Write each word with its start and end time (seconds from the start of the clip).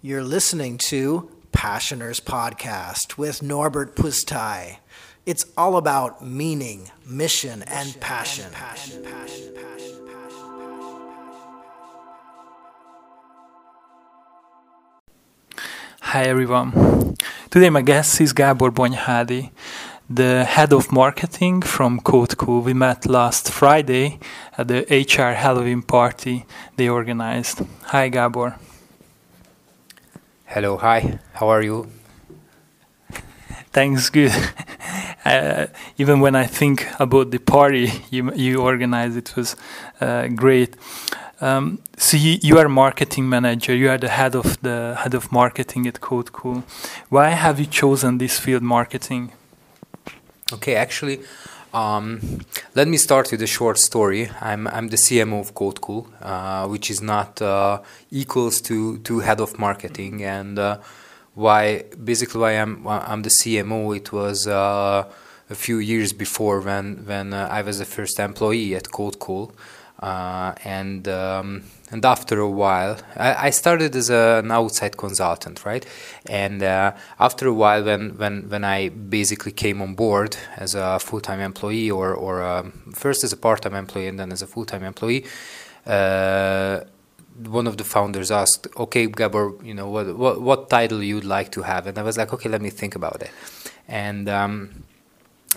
You're 0.00 0.22
listening 0.22 0.78
to 0.90 1.28
Passioners 1.50 2.20
Podcast 2.20 3.18
with 3.18 3.42
Norbert 3.42 3.96
Pustai. 3.96 4.76
It's 5.26 5.44
all 5.56 5.76
about 5.76 6.24
meaning, 6.24 6.92
mission, 7.04 7.64
and 7.64 7.98
passion. 8.00 8.52
Hi 16.00 16.22
everyone. 16.22 17.16
Today 17.50 17.68
my 17.68 17.82
guest 17.82 18.20
is 18.20 18.32
Gabor 18.32 18.70
Bonyhadi, 18.70 19.50
the 20.08 20.44
head 20.44 20.72
of 20.72 20.92
marketing 20.92 21.62
from 21.62 21.98
CodeCool. 21.98 22.62
We 22.62 22.72
met 22.72 23.04
last 23.04 23.50
Friday 23.50 24.20
at 24.56 24.68
the 24.68 24.86
HR 24.88 25.34
Halloween 25.34 25.82
party 25.82 26.46
they 26.76 26.88
organized. 26.88 27.62
Hi 27.86 28.08
Gabor. 28.08 28.60
Hello, 30.50 30.78
hi. 30.78 31.18
How 31.34 31.50
are 31.50 31.60
you? 31.60 31.88
Thanks, 33.70 34.08
good. 34.08 34.32
Uh, 35.24 35.66
even 35.98 36.20
when 36.20 36.34
I 36.34 36.46
think 36.46 36.86
about 36.98 37.30
the 37.30 37.38
party 37.38 37.90
you 38.10 38.32
you 38.34 38.62
organized, 38.62 39.16
it 39.18 39.36
was 39.36 39.56
uh, 40.00 40.26
great. 40.28 40.74
Um, 41.42 41.80
so 41.98 42.16
you, 42.16 42.38
you 42.40 42.58
are 42.58 42.68
marketing 42.68 43.28
manager. 43.28 43.74
You 43.74 43.90
are 43.90 43.98
the 43.98 44.08
head 44.08 44.34
of 44.34 44.56
the 44.62 44.96
head 45.02 45.12
of 45.12 45.30
marketing 45.30 45.86
at 45.86 46.00
CodeCool. 46.00 46.62
Why 47.10 47.28
have 47.30 47.60
you 47.60 47.66
chosen 47.66 48.18
this 48.18 48.38
field, 48.38 48.62
marketing? 48.62 49.32
Okay, 50.52 50.76
actually, 50.76 51.20
um, 51.78 52.20
let 52.74 52.88
me 52.88 52.96
start 52.96 53.30
with 53.30 53.42
a 53.42 53.46
short 53.46 53.78
story. 53.78 54.30
I'm 54.40 54.66
I'm 54.66 54.88
the 54.88 55.00
CMO 55.04 55.40
of 55.40 55.54
CodeCool, 55.54 56.02
uh, 56.20 56.68
which 56.68 56.90
is 56.90 57.00
not 57.00 57.40
uh, 57.40 57.80
equals 58.10 58.60
to 58.62 58.98
to 58.98 59.20
head 59.20 59.40
of 59.40 59.58
marketing. 59.58 60.24
And 60.24 60.58
uh, 60.58 60.78
why 61.34 61.84
basically 62.10 62.40
why 62.40 62.52
I'm 62.62 62.86
I'm 62.86 63.22
the 63.22 63.34
CMO. 63.40 63.96
It 63.96 64.12
was 64.12 64.46
uh, 64.46 65.04
a 65.50 65.54
few 65.54 65.78
years 65.78 66.12
before 66.12 66.60
when 66.60 66.86
when 67.10 67.32
uh, 67.32 67.58
I 67.58 67.62
was 67.62 67.78
the 67.78 67.90
first 67.96 68.18
employee 68.18 68.74
at 68.74 68.84
CodeCool. 68.84 69.52
Uh, 69.98 70.54
and 70.64 71.08
um, 71.08 71.64
and 71.90 72.04
after 72.04 72.38
a 72.38 72.48
while, 72.48 72.98
I, 73.16 73.46
I 73.46 73.50
started 73.50 73.96
as 73.96 74.10
a, 74.10 74.40
an 74.44 74.50
outside 74.52 74.96
consultant, 74.96 75.64
right? 75.64 75.84
And 76.26 76.62
uh, 76.62 76.92
after 77.18 77.48
a 77.48 77.52
while, 77.52 77.82
when 77.82 78.16
when 78.16 78.48
when 78.48 78.64
I 78.64 78.90
basically 78.90 79.52
came 79.52 79.82
on 79.82 79.94
board 79.94 80.36
as 80.56 80.74
a 80.76 81.00
full 81.00 81.20
time 81.20 81.40
employee, 81.40 81.90
or 81.90 82.14
or 82.14 82.42
um, 82.42 82.72
first 82.94 83.24
as 83.24 83.32
a 83.32 83.36
part 83.36 83.62
time 83.62 83.74
employee 83.74 84.06
and 84.06 84.18
then 84.20 84.30
as 84.30 84.42
a 84.42 84.46
full 84.46 84.64
time 84.64 84.84
employee. 84.84 85.24
Uh, 85.86 86.80
one 87.46 87.66
of 87.66 87.76
the 87.76 87.84
founders 87.84 88.30
asked, 88.30 88.66
"Okay, 88.76 89.06
Gabor, 89.06 89.54
you 89.62 89.74
know 89.74 89.88
what, 89.88 90.16
what 90.16 90.40
what 90.40 90.70
title 90.70 91.02
you'd 91.02 91.24
like 91.24 91.50
to 91.52 91.62
have?" 91.62 91.86
And 91.86 91.98
I 91.98 92.02
was 92.02 92.16
like, 92.18 92.32
"Okay, 92.32 92.48
let 92.48 92.60
me 92.62 92.70
think 92.70 92.94
about 92.94 93.22
it." 93.22 93.30
And 93.88 94.28
um, 94.28 94.84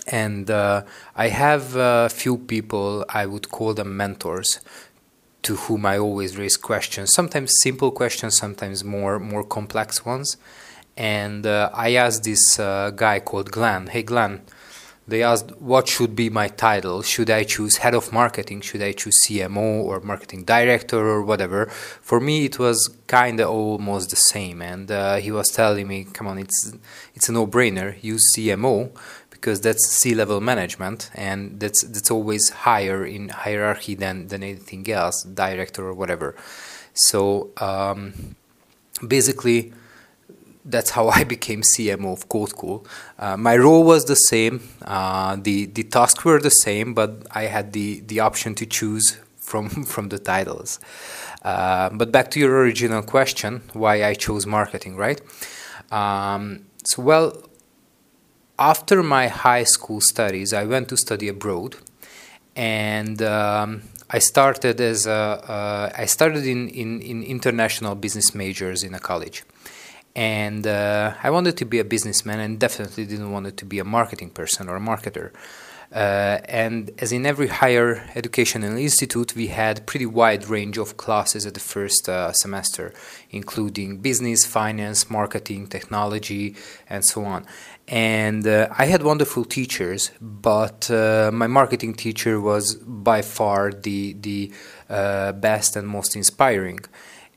and 0.06 0.50
uh, 0.50 0.82
I 1.14 1.28
have 1.28 1.76
a 1.76 2.08
few 2.08 2.38
people, 2.38 3.04
I 3.08 3.26
would 3.26 3.50
call 3.50 3.74
them 3.74 3.96
mentors, 3.96 4.60
to 5.42 5.56
whom 5.56 5.86
I 5.86 5.98
always 5.98 6.36
raise 6.36 6.56
questions. 6.56 7.12
Sometimes 7.12 7.52
simple 7.60 7.90
questions, 7.90 8.36
sometimes 8.36 8.84
more 8.84 9.18
more 9.18 9.44
complex 9.44 10.04
ones. 10.04 10.36
And 10.96 11.46
uh, 11.46 11.70
I 11.72 11.94
asked 11.94 12.24
this 12.24 12.58
uh, 12.58 12.90
guy 12.94 13.20
called 13.20 13.50
Glenn, 13.50 13.86
"Hey 13.88 14.02
Glenn," 14.02 14.42
they 15.08 15.22
asked 15.22 15.50
what 15.58 15.88
should 15.88 16.14
be 16.14 16.30
my 16.30 16.48
title. 16.48 17.02
Should 17.02 17.30
I 17.30 17.44
choose 17.44 17.78
head 17.78 17.94
of 17.94 18.12
marketing? 18.12 18.60
Should 18.60 18.82
I 18.82 18.92
choose 18.92 19.16
CMO 19.26 19.84
or 19.84 20.00
marketing 20.00 20.44
director 20.44 20.98
or 20.98 21.22
whatever? 21.22 21.66
For 22.00 22.20
me, 22.20 22.44
it 22.44 22.58
was 22.58 22.78
kind 23.06 23.40
of 23.40 23.48
almost 23.48 24.10
the 24.10 24.16
same. 24.16 24.62
And 24.62 24.90
uh, 24.90 25.16
he 25.16 25.32
was 25.32 25.48
telling 25.48 25.88
me, 25.88 26.04
"Come 26.04 26.28
on, 26.28 26.38
it's 26.38 26.72
it's 27.14 27.28
a 27.28 27.32
no-brainer. 27.32 28.02
Use 28.02 28.32
CMO." 28.34 28.90
Because 29.42 29.60
that's 29.60 29.84
C-level 29.88 30.40
management, 30.40 31.10
and 31.16 31.58
that's 31.58 31.82
that's 31.82 32.12
always 32.12 32.48
higher 32.50 33.04
in 33.04 33.28
hierarchy 33.28 33.94
than 33.96 34.28
than 34.28 34.44
anything 34.44 34.88
else, 34.88 35.24
director 35.24 35.82
or 35.84 35.94
whatever. 35.94 36.36
So 36.94 37.50
um, 37.56 38.36
basically, 39.06 39.72
that's 40.64 40.90
how 40.90 41.08
I 41.18 41.24
became 41.24 41.62
CMO 41.62 42.12
of 42.12 42.28
CodeCool. 42.28 42.86
Uh, 43.18 43.36
my 43.36 43.56
role 43.56 43.82
was 43.82 44.04
the 44.04 44.14
same, 44.14 44.62
uh, 44.82 45.36
the 45.36 45.66
the 45.66 45.82
tasks 45.82 46.24
were 46.24 46.40
the 46.40 46.56
same, 46.66 46.94
but 46.94 47.10
I 47.32 47.44
had 47.46 47.72
the 47.72 48.00
the 48.06 48.20
option 48.20 48.54
to 48.54 48.64
choose 48.64 49.18
from 49.40 49.68
from 49.92 50.08
the 50.08 50.20
titles. 50.20 50.78
Uh, 51.42 51.90
but 51.90 52.12
back 52.12 52.30
to 52.30 52.38
your 52.38 52.52
original 52.62 53.02
question, 53.02 53.62
why 53.72 54.04
I 54.04 54.14
chose 54.14 54.46
marketing, 54.46 54.94
right? 54.94 55.20
Um, 55.90 56.66
so 56.84 57.02
well 57.02 57.51
after 58.62 59.02
my 59.02 59.26
high 59.26 59.64
school 59.64 60.00
studies, 60.00 60.52
I 60.52 60.64
went 60.64 60.88
to 60.90 60.96
study 60.96 61.26
abroad, 61.26 61.74
and 62.54 63.20
um, 63.20 63.82
I 64.08 64.20
started 64.20 64.80
as 64.80 65.04
a, 65.04 65.22
uh, 65.56 65.90
I 66.02 66.06
started 66.06 66.46
in, 66.46 66.68
in, 66.68 67.00
in, 67.00 67.24
international 67.24 67.96
business 67.96 68.36
majors 68.36 68.84
in 68.84 68.94
a 68.94 69.00
college, 69.00 69.42
and 70.14 70.64
uh, 70.64 71.14
I 71.26 71.30
wanted 71.30 71.56
to 71.56 71.64
be 71.64 71.80
a 71.80 71.84
businessman, 71.84 72.38
and 72.38 72.60
definitely 72.60 73.04
didn't 73.04 73.32
want 73.32 73.56
to 73.56 73.64
be 73.64 73.80
a 73.80 73.84
marketing 73.98 74.30
person 74.30 74.68
or 74.68 74.76
a 74.76 74.80
marketer. 74.92 75.32
Uh, 75.92 76.40
and 76.46 76.90
as 76.98 77.12
in 77.12 77.26
every 77.26 77.48
higher 77.48 78.08
educational 78.14 78.78
institute, 78.78 79.36
we 79.36 79.48
had 79.48 79.86
pretty 79.86 80.06
wide 80.06 80.48
range 80.48 80.78
of 80.78 80.96
classes 80.96 81.44
at 81.44 81.52
the 81.52 81.60
first 81.60 82.08
uh, 82.08 82.32
semester, 82.32 82.94
including 83.30 83.98
business, 83.98 84.46
finance, 84.46 85.10
marketing, 85.10 85.66
technology, 85.66 86.56
and 86.88 87.04
so 87.04 87.24
on. 87.24 87.44
And 87.88 88.46
uh, 88.46 88.68
I 88.78 88.86
had 88.86 89.02
wonderful 89.02 89.44
teachers, 89.44 90.12
but 90.20 90.90
uh, 90.90 91.30
my 91.32 91.46
marketing 91.46 91.92
teacher 91.94 92.40
was 92.40 92.76
by 92.76 93.20
far 93.20 93.70
the 93.70 94.14
the 94.14 94.50
uh, 94.88 95.32
best 95.32 95.76
and 95.76 95.86
most 95.86 96.16
inspiring. 96.16 96.80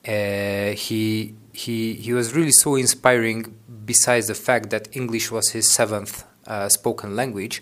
Uh, 0.08 0.72
he 0.72 1.36
he 1.52 1.96
he 1.96 2.14
was 2.14 2.34
really 2.34 2.54
so 2.54 2.76
inspiring. 2.76 3.54
Besides 3.86 4.28
the 4.28 4.34
fact 4.34 4.70
that 4.70 4.88
English 4.96 5.30
was 5.30 5.50
his 5.50 5.70
seventh 5.70 6.24
spoken 6.70 7.16
language, 7.16 7.62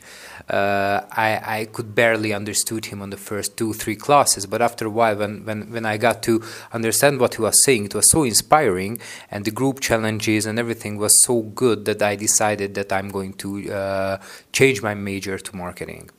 uh, 0.50 1.02
I, 1.12 1.60
I 1.60 1.66
could 1.66 1.96
barely 1.96 2.34
understood 2.34 2.86
him 2.86 3.02
on 3.02 3.10
the 3.10 3.18
first 3.18 3.58
two 3.58 3.74
three 3.74 3.96
classes. 3.96 4.46
But 4.46 4.62
after 4.62 4.86
a 4.88 4.90
while, 4.90 5.16
when, 5.16 5.46
when 5.46 5.72
when 5.72 5.86
I 5.86 5.98
got 5.98 6.24
to 6.24 6.44
understand 6.72 7.20
what 7.20 7.36
he 7.36 7.42
was 7.42 7.64
saying, 7.64 7.86
it 7.86 7.96
was 7.96 8.10
so 8.12 8.24
inspiring, 8.24 9.00
and 9.32 9.46
the 9.46 9.52
group 9.52 9.80
challenges 9.80 10.46
and 10.46 10.60
everything 10.60 10.98
was 10.98 11.24
so 11.24 11.42
good 11.42 11.86
that 11.86 12.02
I 12.02 12.16
decided 12.16 12.76
that 12.76 12.92
I'm 12.92 13.10
going 13.10 13.34
to 13.34 13.72
uh, 13.72 14.18
change 14.52 14.82
my 14.82 14.94
major 14.94 15.38
to 15.38 15.56
marketing. 15.56 16.10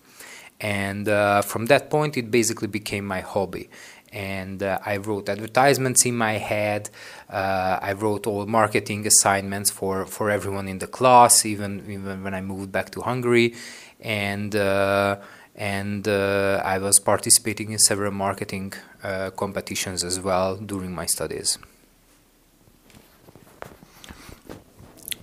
And 0.60 1.08
uh, 1.08 1.42
from 1.42 1.66
that 1.66 1.90
point, 1.90 2.16
it 2.16 2.30
basically 2.30 2.68
became 2.68 3.04
my 3.06 3.20
hobby 3.20 3.68
and 4.14 4.62
uh, 4.62 4.78
I 4.86 4.98
wrote 4.98 5.28
advertisements 5.28 6.06
in 6.06 6.16
my 6.16 6.34
head. 6.34 6.88
Uh, 7.28 7.80
I 7.82 7.92
wrote 7.94 8.28
all 8.28 8.46
marketing 8.46 9.06
assignments 9.06 9.70
for, 9.70 10.06
for 10.06 10.30
everyone 10.30 10.68
in 10.68 10.78
the 10.78 10.86
class, 10.86 11.44
even 11.44 11.84
even 11.90 12.22
when 12.22 12.32
I 12.32 12.40
moved 12.40 12.70
back 12.70 12.90
to 12.90 13.00
Hungary, 13.00 13.54
and 14.04 14.54
uh, 14.54 15.16
and 15.56 16.06
uh, 16.06 16.60
I 16.64 16.78
was 16.78 16.98
participating 17.00 17.72
in 17.72 17.78
several 17.78 18.12
marketing 18.12 18.74
uh, 19.02 19.30
competitions 19.30 20.04
as 20.04 20.20
well 20.20 20.56
during 20.56 20.94
my 20.94 21.06
studies. 21.06 21.58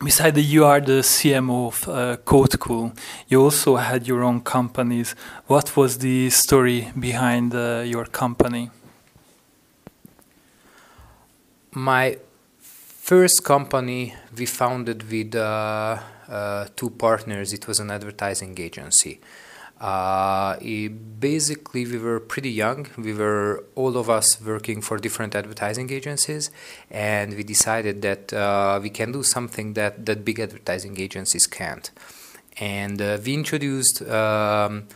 Besides 0.03 0.33
that 0.33 0.41
you 0.41 0.65
are 0.65 0.81
the 0.81 1.03
CMO 1.03 1.67
of 1.67 1.87
uh, 1.87 2.17
CodeCool, 2.25 2.97
you 3.27 3.39
also 3.39 3.75
had 3.75 4.07
your 4.07 4.23
own 4.23 4.41
companies. 4.41 5.13
What 5.45 5.77
was 5.77 5.99
the 5.99 6.31
story 6.31 6.91
behind 6.97 7.53
uh, 7.53 7.83
your 7.85 8.05
company? 8.05 8.71
My 11.71 12.17
first 12.59 13.43
company 13.43 14.15
we 14.35 14.47
founded 14.47 15.09
with 15.11 15.35
uh, 15.35 15.99
two 16.75 16.89
partners. 16.91 17.53
It 17.53 17.67
was 17.67 17.79
an 17.79 17.91
advertising 17.91 18.57
agency. 18.59 19.19
Uh, 19.81 20.57
basically, 21.19 21.87
we 21.87 21.97
were 21.97 22.19
pretty 22.19 22.51
young. 22.51 22.87
We 22.97 23.13
were 23.13 23.63
all 23.73 23.97
of 23.97 24.11
us 24.11 24.39
working 24.39 24.79
for 24.79 24.97
different 24.97 25.35
advertising 25.35 25.91
agencies, 25.91 26.51
and 26.91 27.35
we 27.35 27.43
decided 27.43 28.03
that 28.03 28.31
uh, 28.31 28.79
we 28.81 28.91
can 28.91 29.11
do 29.11 29.23
something 29.23 29.73
that 29.73 30.05
that 30.05 30.23
big 30.23 30.39
advertising 30.39 30.99
agencies 30.99 31.47
can't. 31.47 31.89
And 32.59 33.01
uh, 33.01 33.17
we 33.25 33.33
introduced. 33.33 34.03
Um, 34.03 34.87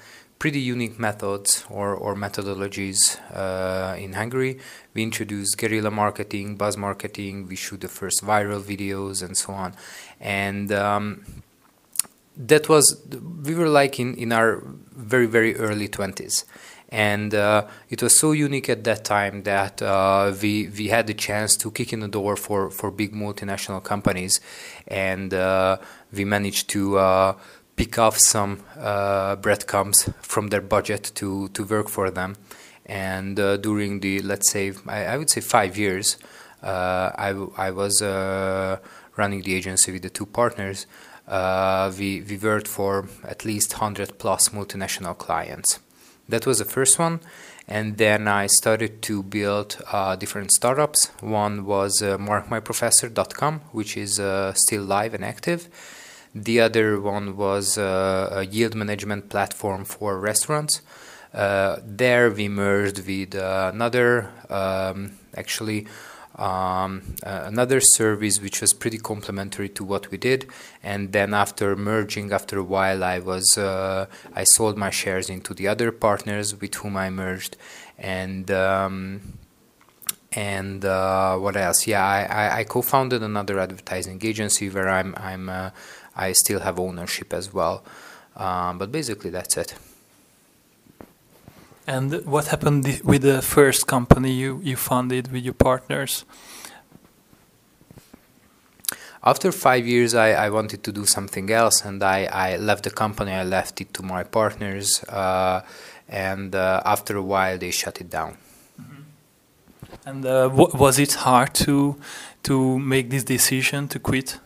pretty 0.46 0.60
unique 0.60 1.00
methods 1.00 1.66
or, 1.72 1.96
or 1.96 2.14
methodologies 2.14 3.20
uh, 3.34 3.96
in 3.98 4.14
Hungary. 4.14 4.60
We 4.94 5.02
introduced 5.02 5.58
guerrilla 5.58 5.90
marketing, 5.90 6.56
buzz 6.56 6.78
marketing, 6.78 7.48
we 7.48 7.56
shoot 7.56 7.82
the 7.82 7.88
first 7.88 8.24
viral 8.24 8.62
videos 8.62 9.24
and 9.24 9.36
so 9.36 9.54
on. 9.54 9.74
And 10.20 10.72
um, 10.72 11.26
that 12.38 12.70
was, 12.70 13.02
we 13.44 13.56
were 13.56 13.70
like 13.70 14.00
in, 14.00 14.14
in 14.18 14.32
our 14.32 14.62
very, 14.96 15.26
very 15.26 15.56
early 15.56 15.90
20s. 15.90 16.44
and 16.90 17.34
uh, 17.34 17.66
it 17.90 18.04
was 18.04 18.20
so 18.20 18.32
unique 18.32 18.70
at 18.70 18.84
that 18.84 19.04
time 19.04 19.44
that 19.44 19.82
uh, 19.82 20.32
we 20.42 20.70
we 20.78 20.88
had 20.88 21.08
the 21.08 21.14
chance 21.14 21.58
to 21.58 21.72
kick 21.72 21.92
in 21.92 22.00
the 22.00 22.08
door 22.08 22.36
for 22.36 22.70
for 22.70 22.92
big 22.92 23.12
multinational 23.14 23.82
companies, 23.84 24.40
and 24.88 25.34
uh, 25.34 25.78
we 26.14 26.24
managed 26.26 26.70
to 26.70 26.98
uh, 26.98 27.34
pick 27.76 28.00
off 28.00 28.18
some 28.18 28.60
uh, 28.80 29.36
breadcrumbs 29.38 30.10
from 30.22 30.48
their 30.48 30.62
budget 30.62 31.12
to 31.16 31.50
to 31.50 31.64
work 31.64 31.90
for 31.90 32.10
them, 32.12 32.36
and 32.86 33.40
uh, 33.40 33.58
during 33.58 34.00
the 34.00 34.22
let's 34.22 34.52
say 34.52 34.74
I, 34.88 35.06
I 35.06 35.18
would 35.18 35.30
say 35.30 35.42
five 35.42 35.78
years, 35.78 36.18
I 36.64 37.36
I 37.58 37.72
was 37.72 38.02
running 39.18 39.42
the 39.42 39.56
agency 39.56 39.92
with 39.92 40.02
the 40.02 40.10
two 40.10 40.26
partners. 40.26 40.88
we 41.98 42.22
we 42.30 42.38
worked 42.38 42.68
for 42.68 43.08
at 43.24 43.46
least 43.46 43.74
hundred 43.74 44.18
plus 44.20 44.50
multinational 44.50 45.18
clients 45.18 45.80
that 46.30 46.46
was 46.46 46.60
the 46.60 46.66
first 46.66 47.00
one. 47.00 47.20
And 47.68 47.98
then 47.98 48.28
I 48.28 48.48
started 48.48 49.02
to 49.04 49.24
build 49.24 49.82
uh, 49.92 50.16
different 50.16 50.52
startups. 50.52 51.08
One 51.22 51.66
was 51.66 52.02
uh, 52.02 52.18
markmyprofessor.com, 52.18 53.62
which 53.72 53.98
is 53.98 54.20
uh, 54.20 54.54
still 54.54 54.84
live 54.84 55.14
and 55.16 55.26
active. 55.26 55.68
The 56.36 56.60
other 56.60 57.00
one 57.00 57.38
was 57.38 57.78
uh, 57.78 58.28
a 58.30 58.46
yield 58.46 58.76
management 58.76 59.30
platform 59.30 59.86
for 59.86 60.20
restaurants. 60.20 60.82
Uh, 61.34 61.78
there 61.82 62.30
we 62.30 62.50
merged 62.50 63.06
with 63.08 63.36
another, 63.36 64.30
um, 64.50 65.14
actually, 65.36 65.88
um, 66.36 67.16
uh, 67.26 67.44
another 67.46 67.80
service 67.80 68.42
which 68.42 68.60
was 68.60 68.74
pretty 68.74 68.98
complementary 68.98 69.70
to 69.70 69.86
what 69.86 70.12
we 70.12 70.18
did. 70.18 70.46
And 70.84 71.14
then 71.14 71.34
after 71.34 71.74
merging, 71.78 72.34
after 72.34 72.60
a 72.60 72.64
while, 72.64 73.02
I 73.04 73.20
was 73.20 73.58
uh, 73.58 74.08
I 74.34 74.44
sold 74.44 74.78
my 74.78 74.90
shares 74.90 75.30
into 75.30 75.54
the 75.54 75.70
other 75.70 75.90
partners 75.94 76.60
with 76.60 76.76
whom 76.76 76.98
I 76.98 77.10
merged, 77.10 77.56
and. 77.98 78.52
Um, 78.52 79.40
and 80.38 80.84
uh, 80.84 81.38
what 81.38 81.56
else? 81.56 81.88
Yeah, 81.88 82.06
I, 82.06 82.24
I, 82.24 82.58
I, 82.58 82.64
co-founded 82.66 83.24
another 83.24 83.58
advertising 83.58 84.20
agency 84.22 84.70
where 84.70 84.90
I'm 84.90 85.16
I'm 85.16 85.48
uh, 85.48 85.70
I 86.16 86.32
still 86.34 86.62
have 86.62 86.80
ownership 86.80 87.34
as 87.34 87.54
well. 87.54 87.84
Um, 88.36 88.78
but 88.78 88.92
basically, 88.92 89.30
that's 89.30 89.58
it. 89.58 89.76
And 91.88 92.26
what 92.26 92.48
happened 92.48 93.02
with 93.04 93.22
the 93.22 93.42
first 93.42 93.86
company 93.86 94.32
you, 94.32 94.60
you 94.64 94.76
funded 94.76 95.32
with 95.32 95.44
your 95.44 95.54
partners? 95.54 96.26
After 99.24 99.52
five 99.52 99.88
years, 99.88 100.14
I, 100.14 100.32
I 100.32 100.50
wanted 100.50 100.84
to 100.84 100.92
do 100.92 101.06
something 101.06 101.50
else, 101.52 101.84
and 101.84 102.04
I, 102.04 102.26
I 102.26 102.58
left 102.58 102.84
the 102.84 102.92
company. 102.92 103.32
I 103.32 103.44
left 103.44 103.82
it 103.82 103.94
to 103.96 104.04
my 104.04 104.24
partners, 104.24 105.04
uh, 105.06 105.62
and 106.08 106.54
uh, 106.54 106.82
after 106.86 107.18
a 107.18 107.24
while, 107.24 107.58
they 107.58 107.72
shut 107.72 108.02
it 108.02 108.10
down. 108.10 108.38
Mm-hmm. 108.80 109.02
And 110.06 110.26
uh, 110.26 110.50
was 110.54 111.00
it 111.00 111.14
hard 111.14 111.56
to 111.66 111.96
to 112.44 112.78
make 112.78 113.10
this 113.10 113.24
decision 113.24 113.88
to 113.88 114.00
quit? 114.00 114.40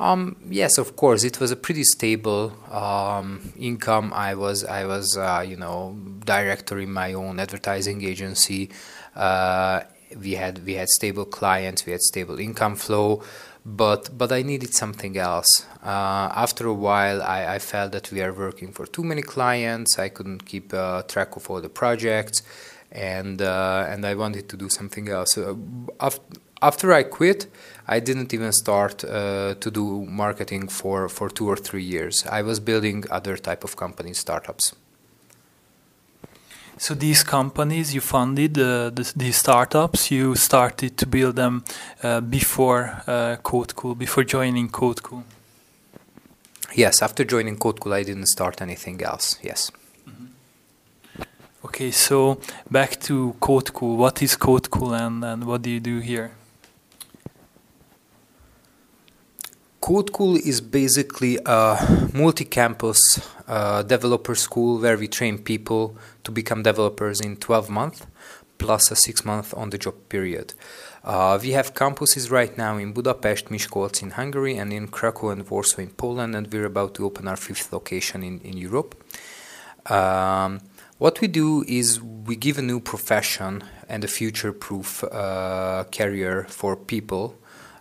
Um, 0.00 0.36
yes, 0.48 0.78
of 0.78 0.94
course. 0.96 1.24
It 1.24 1.40
was 1.40 1.50
a 1.50 1.56
pretty 1.56 1.84
stable 1.84 2.52
um, 2.70 3.52
income. 3.58 4.12
I 4.14 4.34
was, 4.34 4.64
I 4.64 4.84
was, 4.84 5.16
uh, 5.16 5.44
you 5.46 5.56
know, 5.56 5.96
director 6.24 6.78
in 6.78 6.92
my 6.92 7.14
own 7.14 7.40
advertising 7.40 8.04
agency. 8.04 8.70
Uh, 9.16 9.80
we 10.20 10.32
had, 10.32 10.64
we 10.64 10.74
had 10.74 10.88
stable 10.88 11.24
clients. 11.24 11.84
We 11.84 11.92
had 11.92 12.00
stable 12.00 12.38
income 12.38 12.76
flow, 12.76 13.22
but, 13.66 14.16
but 14.16 14.30
I 14.30 14.42
needed 14.42 14.72
something 14.72 15.18
else. 15.18 15.66
Uh, 15.82 16.30
after 16.34 16.68
a 16.68 16.74
while, 16.74 17.20
I, 17.20 17.54
I, 17.54 17.58
felt 17.58 17.92
that 17.92 18.10
we 18.12 18.22
are 18.22 18.32
working 18.32 18.72
for 18.72 18.86
too 18.86 19.02
many 19.02 19.22
clients. 19.22 19.98
I 19.98 20.08
couldn't 20.08 20.46
keep 20.46 20.72
uh, 20.72 21.02
track 21.02 21.36
of 21.36 21.50
all 21.50 21.60
the 21.60 21.68
projects, 21.68 22.42
and 22.90 23.42
uh, 23.42 23.86
and 23.88 24.04
I 24.06 24.14
wanted 24.14 24.48
to 24.48 24.56
do 24.56 24.68
something 24.68 25.08
else. 25.08 25.38
after, 26.00 26.22
after 26.60 26.92
I 26.92 27.04
quit, 27.04 27.46
I 27.86 28.00
didn't 28.00 28.34
even 28.34 28.52
start 28.52 29.04
uh, 29.04 29.54
to 29.54 29.70
do 29.70 30.04
marketing 30.04 30.68
for, 30.68 31.08
for 31.08 31.30
two 31.30 31.48
or 31.48 31.56
three 31.56 31.82
years. 31.82 32.24
I 32.30 32.42
was 32.42 32.60
building 32.60 33.04
other 33.10 33.36
type 33.36 33.64
of 33.64 33.76
companies, 33.76 34.18
startups. 34.18 34.74
So 36.76 36.94
these 36.94 37.24
companies 37.24 37.92
you 37.92 38.00
funded, 38.00 38.56
uh, 38.56 38.90
the, 38.90 39.12
these 39.16 39.36
startups, 39.36 40.10
you 40.10 40.36
started 40.36 40.96
to 40.98 41.06
build 41.06 41.34
them 41.36 41.64
uh, 42.02 42.20
before 42.20 43.02
uh, 43.06 43.36
CodeCool, 43.42 43.98
before 43.98 44.22
joining 44.22 44.68
CodeCool. 44.68 45.24
Yes, 46.74 47.02
after 47.02 47.24
joining 47.24 47.56
CodeCool, 47.56 47.92
I 47.92 48.04
didn't 48.04 48.26
start 48.26 48.60
anything 48.62 49.02
else. 49.02 49.38
Yes. 49.42 49.72
Mm-hmm. 50.08 51.22
Okay, 51.64 51.90
so 51.90 52.40
back 52.70 53.00
to 53.00 53.34
CodeCool. 53.40 53.96
What 53.96 54.22
is 54.22 54.36
CodeCool 54.36 55.00
and, 55.00 55.24
and 55.24 55.44
what 55.46 55.62
do 55.62 55.70
you 55.70 55.80
do 55.80 55.98
here? 55.98 56.30
CodeCool 59.88 60.38
is 60.40 60.60
basically 60.60 61.38
a 61.46 62.10
multi-campus 62.12 63.00
uh, 63.46 63.82
developer 63.82 64.34
school 64.34 64.78
where 64.78 64.98
we 64.98 65.08
train 65.08 65.38
people 65.38 65.96
to 66.24 66.30
become 66.30 66.62
developers 66.62 67.22
in 67.22 67.36
12 67.36 67.70
months 67.70 68.06
plus 68.58 68.90
a 68.90 68.96
six 68.96 69.24
month 69.24 69.54
on 69.56 69.70
the 69.70 69.78
job 69.78 69.94
period. 70.10 70.52
Uh, 71.02 71.38
we 71.40 71.52
have 71.52 71.72
campuses 71.72 72.30
right 72.30 72.58
now 72.58 72.76
in 72.76 72.92
Budapest, 72.92 73.46
Miskolc 73.46 74.02
in 74.02 74.10
Hungary, 74.10 74.58
and 74.58 74.74
in 74.74 74.88
Krakow 74.88 75.30
and 75.30 75.48
Warsaw 75.48 75.80
in 75.80 75.88
Poland, 75.88 76.36
and 76.36 76.52
we're 76.52 76.66
about 76.66 76.94
to 76.96 77.06
open 77.06 77.26
our 77.26 77.38
fifth 77.38 77.72
location 77.72 78.22
in, 78.22 78.40
in 78.40 78.58
Europe. 78.58 78.94
Um, 79.90 80.60
what 80.98 81.22
we 81.22 81.28
do 81.28 81.64
is 81.66 81.98
we 82.02 82.36
give 82.36 82.58
a 82.58 82.62
new 82.62 82.80
profession 82.80 83.64
and 83.88 84.04
a 84.04 84.08
future 84.08 84.52
proof 84.52 85.02
uh, 85.04 85.84
career 85.90 86.44
for 86.50 86.76
people 86.76 87.38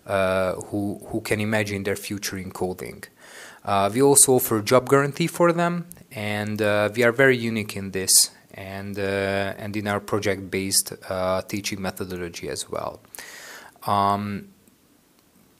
who, 0.07 1.00
who 1.07 1.21
can 1.21 1.39
imagine 1.39 1.83
their 1.83 1.95
future 1.95 2.38
in 2.38 2.51
coding. 2.51 3.04
Uh, 3.65 3.89
we 3.94 4.01
also 4.01 4.33
offer 4.33 4.62
job 4.62 4.88
guarantee 4.88 5.27
for 5.27 5.51
them, 5.51 5.86
and 6.12 6.62
uh, 6.62 6.89
we 6.95 7.04
are 7.04 7.12
very 7.12 7.38
unique 7.38 7.75
in 7.75 7.92
this 7.92 8.31
and, 8.54 8.98
and 8.98 9.75
in 9.75 9.88
our 9.88 10.00
project-based 10.00 10.94
teaching 11.48 11.81
methodology 11.81 12.48
as 12.50 12.69
well. 12.69 13.01
Um, 13.86 14.48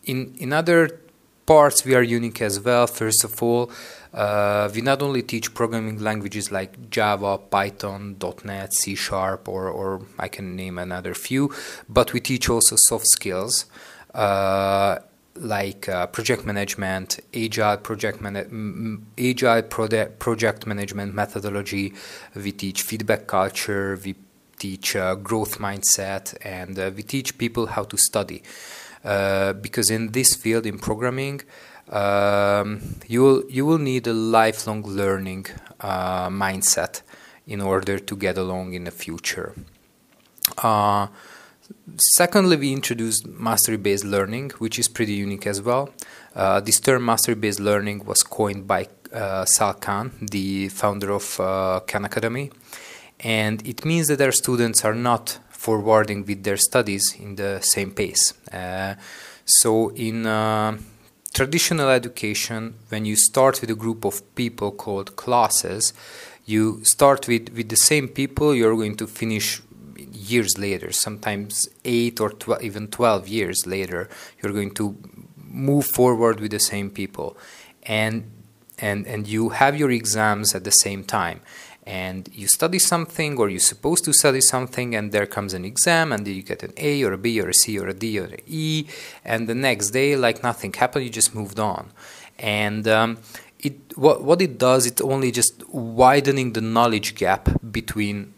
in, 0.06 0.34
in 0.38 0.54
other 0.54 1.02
parts 1.46 1.86
we 1.86 1.96
are 1.96 2.04
unique 2.04 2.42
as 2.42 2.60
well. 2.60 2.88
First 2.88 3.24
of 3.24 3.42
all, 3.42 3.72
uh, 4.14 4.70
we 4.74 4.82
not 4.82 5.02
only 5.02 5.22
teach 5.22 5.54
programming 5.54 6.00
languages 6.00 6.52
like 6.52 6.90
Java, 6.90 7.38
Python, 7.38 8.18
.NET, 8.44 8.74
C 8.74 8.96
Sharp, 8.96 9.48
or, 9.48 9.70
or 9.70 10.02
I 10.18 10.28
can 10.28 10.56
name 10.56 10.78
another 10.78 11.14
few, 11.14 11.54
but 11.88 12.14
we 12.14 12.20
teach 12.20 12.50
also 12.50 12.76
soft 12.78 13.08
skills. 13.08 13.66
Uh, 14.17 14.97
like 15.36 15.88
uh, 15.88 16.07
project 16.07 16.43
management, 16.43 17.19
agile 17.33 17.77
project 17.77 18.19
man- 18.19 19.05
agile 19.15 19.62
project 19.62 20.17
project 20.17 20.65
management 20.65 21.13
methodology. 21.13 21.93
We 22.36 22.51
teach 22.51 22.81
feedback 22.81 23.27
culture. 23.27 24.00
We 24.03 24.15
teach 24.57 24.95
uh, 24.95 25.13
growth 25.13 25.59
mindset, 25.59 26.36
and 26.41 26.79
uh, 26.79 26.89
we 26.95 27.03
teach 27.03 27.38
people 27.38 27.67
how 27.67 27.83
to 27.83 27.97
study. 27.97 28.41
Uh, 29.05 29.53
because 29.53 29.91
in 29.91 30.12
this 30.13 30.33
field, 30.33 30.65
in 30.65 30.79
programming, 30.79 31.41
um, 31.89 32.81
you 33.07 33.21
will 33.21 33.43
you 33.50 33.67
will 33.67 33.77
need 33.77 34.07
a 34.07 34.13
lifelong 34.13 34.81
learning 34.83 35.45
uh, 35.79 36.29
mindset 36.29 37.01
in 37.45 37.62
order 37.62 38.00
to 38.00 38.15
get 38.15 38.38
along 38.38 38.74
in 38.74 38.86
the 38.86 38.91
future. 38.91 39.53
Secondly, 41.97 42.57
we 42.57 42.74
introduced 42.74 43.27
mastery 43.27 43.77
based 43.77 44.05
learning, 44.05 44.51
which 44.59 44.77
is 44.77 44.88
pretty 44.88 45.13
unique 45.13 45.47
as 45.47 45.62
well. 45.62 45.89
Uh, 46.36 46.59
this 46.59 46.79
term 46.79 47.05
mastery 47.05 47.36
based 47.36 47.59
learning 47.59 48.05
was 48.05 48.21
coined 48.24 48.67
by 48.67 48.88
uh, 49.13 49.45
Sal 49.45 49.74
Khan, 49.74 50.12
the 50.21 50.69
founder 50.69 51.12
of 51.12 51.39
uh, 51.39 51.79
Khan 51.88 52.05
Academy, 52.05 52.51
and 53.19 53.65
it 53.67 53.86
means 53.86 54.07
that 54.07 54.21
our 54.21 54.31
students 54.31 54.86
are 54.86 54.93
not 54.93 55.39
forwarding 55.50 56.25
with 56.25 56.43
their 56.43 56.57
studies 56.57 57.15
in 57.19 57.36
the 57.36 57.59
same 57.62 57.91
pace. 57.91 58.33
Uh, 58.53 58.95
so, 59.45 59.89
in 59.95 60.27
uh, 60.27 60.77
traditional 61.33 61.89
education, 61.89 62.75
when 62.89 63.05
you 63.05 63.15
start 63.15 63.62
with 63.62 63.69
a 63.69 63.75
group 63.75 64.05
of 64.05 64.36
people 64.36 64.71
called 64.71 65.15
classes, 65.15 65.93
you 66.45 66.83
start 66.83 67.27
with, 67.27 67.50
with 67.55 67.69
the 67.69 67.75
same 67.75 68.07
people, 68.07 68.55
you're 68.55 68.75
going 68.75 68.95
to 68.95 69.07
finish 69.07 69.62
years 70.29 70.57
later, 70.57 70.91
sometimes 70.91 71.67
eight 71.86 72.19
or 72.19 72.34
even 72.62 72.88
12 72.88 73.27
years 73.27 73.65
later, 73.65 74.10
you're 74.41 74.53
going 74.53 74.74
to 74.75 74.96
move 75.36 75.86
forward 75.86 76.39
with 76.39 76.51
the 76.51 76.60
same 76.60 76.89
people. 76.89 77.38
And, 77.84 78.29
and, 78.79 79.07
and 79.07 79.27
you 79.27 79.50
have 79.50 79.77
your 79.77 79.91
exams 79.91 80.53
at 80.53 80.63
the 80.63 80.72
same 80.72 81.03
time. 81.03 81.41
And 81.86 82.29
you 82.34 82.48
study 82.48 82.79
something, 82.79 83.38
or 83.38 83.48
you're 83.50 83.62
supposed 83.62 84.03
to 84.05 84.13
study 84.13 84.41
something, 84.41 84.93
and 84.93 85.13
there 85.13 85.25
comes 85.25 85.53
an 85.53 85.63
exam, 85.63 86.12
and 86.12 86.27
you 86.27 86.43
get 86.43 86.62
an 86.62 86.74
A, 86.75 87.01
or 87.03 87.13
a 87.13 87.17
B, 87.17 87.39
or 87.39 87.48
a 87.48 87.53
C, 87.53 87.79
or 87.79 87.88
a 87.88 87.93
D, 87.93 88.19
or 88.19 88.25
an 88.25 88.41
E. 88.46 88.88
And 89.24 89.48
the 89.48 89.55
next 89.55 89.91
day, 89.91 90.17
like 90.17 90.43
nothing 90.43 90.74
happened, 90.74 91.05
you 91.05 91.10
just 91.10 91.34
moved 91.34 91.62
on. 91.62 91.91
And 92.38 92.89
um, 92.89 93.19
it 93.60 93.98
what 93.98 94.24
what 94.24 94.41
it 94.41 94.57
does 94.57 94.86
it's 94.86 95.01
only 95.01 95.31
just 95.31 95.67
widening 95.69 96.53
the 96.53 96.62
knowledge 96.62 97.15
gap 97.15 97.50
between 97.72 98.34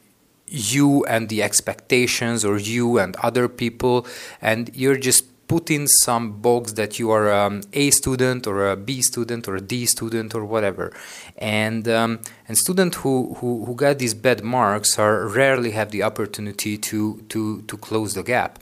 you 0.49 1.05
and 1.05 1.29
the 1.29 1.41
expectations 1.43 2.43
or 2.43 2.57
you 2.57 2.97
and 2.97 3.15
other 3.17 3.47
people 3.47 4.05
and 4.41 4.71
you're 4.75 4.97
just 4.97 5.25
put 5.49 5.71
in 5.71 5.87
some 5.87 6.39
box 6.39 6.73
that 6.73 6.99
you 6.99 7.09
are 7.09 7.33
um, 7.33 7.61
a 7.73 7.89
student 7.89 8.47
or 8.47 8.69
a 8.69 8.77
B 8.77 9.01
student 9.01 9.47
or 9.47 9.55
a 9.57 9.61
D 9.61 9.85
student 9.87 10.33
or 10.33 10.45
whatever, 10.45 10.93
and 11.37 11.87
um, 11.89 12.19
and 12.47 12.55
students 12.57 12.97
who, 12.97 13.33
who 13.39 13.65
who 13.65 13.75
get 13.75 13.99
these 13.99 14.13
bad 14.13 14.41
marks 14.43 14.97
are 14.97 15.27
rarely 15.27 15.71
have 15.71 15.89
the 15.89 16.03
opportunity 16.03 16.77
to 16.77 17.21
to 17.29 17.63
to 17.63 17.77
close 17.77 18.13
the 18.13 18.23
gap, 18.23 18.59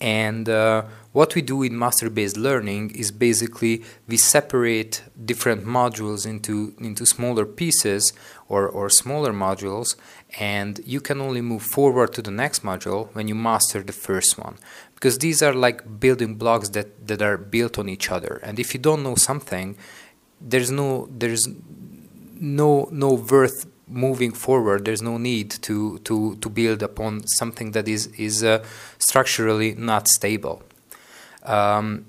and 0.00 0.48
uh, 0.48 0.82
what 1.12 1.34
we 1.34 1.42
do 1.42 1.62
in 1.62 1.78
master-based 1.78 2.36
learning 2.36 2.90
is 2.90 3.10
basically 3.10 3.82
we 4.08 4.16
separate 4.16 5.02
different 5.24 5.64
modules 5.64 6.26
into 6.26 6.74
into 6.78 7.04
smaller 7.04 7.44
pieces 7.44 8.12
or 8.48 8.68
or 8.68 8.88
smaller 8.88 9.32
modules 9.32 9.96
and 10.38 10.80
you 10.84 11.00
can 11.00 11.20
only 11.20 11.40
move 11.40 11.62
forward 11.62 12.12
to 12.12 12.22
the 12.22 12.30
next 12.30 12.62
module 12.62 13.08
when 13.14 13.26
you 13.28 13.34
master 13.34 13.82
the 13.82 13.92
first 13.92 14.38
one 14.38 14.56
because 14.94 15.18
these 15.18 15.42
are 15.42 15.54
like 15.54 16.00
building 16.00 16.34
blocks 16.34 16.70
that, 16.70 17.06
that 17.06 17.22
are 17.22 17.36
built 17.36 17.78
on 17.78 17.88
each 17.88 18.10
other. 18.10 18.40
And 18.42 18.58
if 18.58 18.74
you 18.74 18.80
don't 18.80 19.02
know 19.02 19.14
something 19.14 19.76
there's 20.40 20.70
no 20.70 21.08
there's 21.10 21.48
no 22.38 22.88
no 22.90 23.14
worth 23.14 23.66
moving 23.88 24.32
forward. 24.32 24.84
There's 24.84 25.02
no 25.02 25.18
need 25.18 25.50
to 25.62 25.98
to 26.00 26.36
to 26.36 26.50
build 26.50 26.82
upon 26.82 27.26
something 27.26 27.72
that 27.72 27.88
is 27.88 28.06
is 28.18 28.44
uh, 28.44 28.64
structurally 28.98 29.74
not 29.74 30.08
stable. 30.08 30.62
Um, 31.44 32.06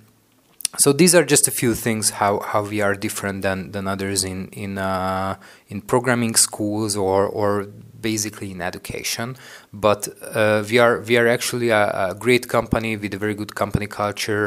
so 0.80 0.92
these 0.92 1.16
are 1.16 1.24
just 1.24 1.48
a 1.48 1.52
few 1.52 1.74
things 1.74 2.10
how, 2.12 2.40
how 2.40 2.62
we 2.62 2.82
are 2.82 2.94
different 2.94 3.42
than, 3.42 3.72
than 3.72 3.88
others 3.88 4.24
in 4.24 4.50
in 4.50 4.78
uh, 4.78 5.38
in 5.70 5.82
programming 5.82 6.36
schools 6.36 6.96
or 6.96 7.26
or 7.26 7.68
basically 8.12 8.50
in 8.56 8.62
education. 8.62 9.28
But 9.74 10.02
uh, 10.40 10.64
we 10.70 10.78
are 10.86 10.96
we 11.10 11.14
are 11.20 11.28
actually 11.38 11.70
a, 11.82 11.84
a, 12.06 12.16
great 12.26 12.46
company 12.58 12.92
with 13.04 13.14
a 13.20 13.22
very 13.26 13.36
good 13.42 13.54
company 13.62 13.88
culture. 14.04 14.46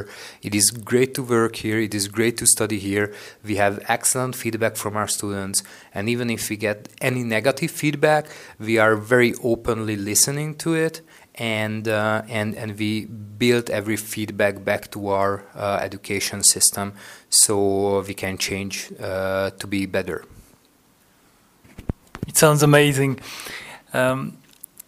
It 0.48 0.54
is 0.60 0.66
great 0.92 1.10
to 1.16 1.22
work 1.38 1.54
here. 1.64 1.78
It 1.88 1.94
is 2.00 2.04
great 2.18 2.34
to 2.40 2.46
study 2.56 2.78
here. 2.88 3.06
We 3.50 3.54
have 3.64 3.74
excellent 3.96 4.34
feedback 4.42 4.74
from 4.82 4.92
our 5.00 5.08
students, 5.16 5.58
and 5.96 6.04
even 6.14 6.26
if 6.36 6.42
we 6.50 6.56
get 6.68 6.76
any 7.10 7.22
negative 7.36 7.70
feedback, 7.82 8.22
we 8.68 8.74
are 8.84 8.96
very 9.14 9.32
openly 9.52 9.96
listening 10.10 10.50
to 10.64 10.70
it. 10.86 11.02
And, 11.60 11.84
uh, 11.88 12.38
and 12.38 12.48
and 12.60 12.70
we 12.82 12.92
build 13.42 13.66
every 13.70 13.98
feedback 14.12 14.54
back 14.70 14.82
to 14.94 15.00
our 15.18 15.32
uh, 15.54 15.88
education 15.88 16.40
system 16.54 16.86
so 17.44 17.56
we 18.08 18.14
can 18.22 18.34
change 18.48 18.74
uh, 19.00 19.50
to 19.60 19.66
be 19.74 19.86
better. 19.86 20.18
It 22.30 22.36
sounds 22.36 22.62
amazing. 22.62 23.18
Um, 23.92 24.36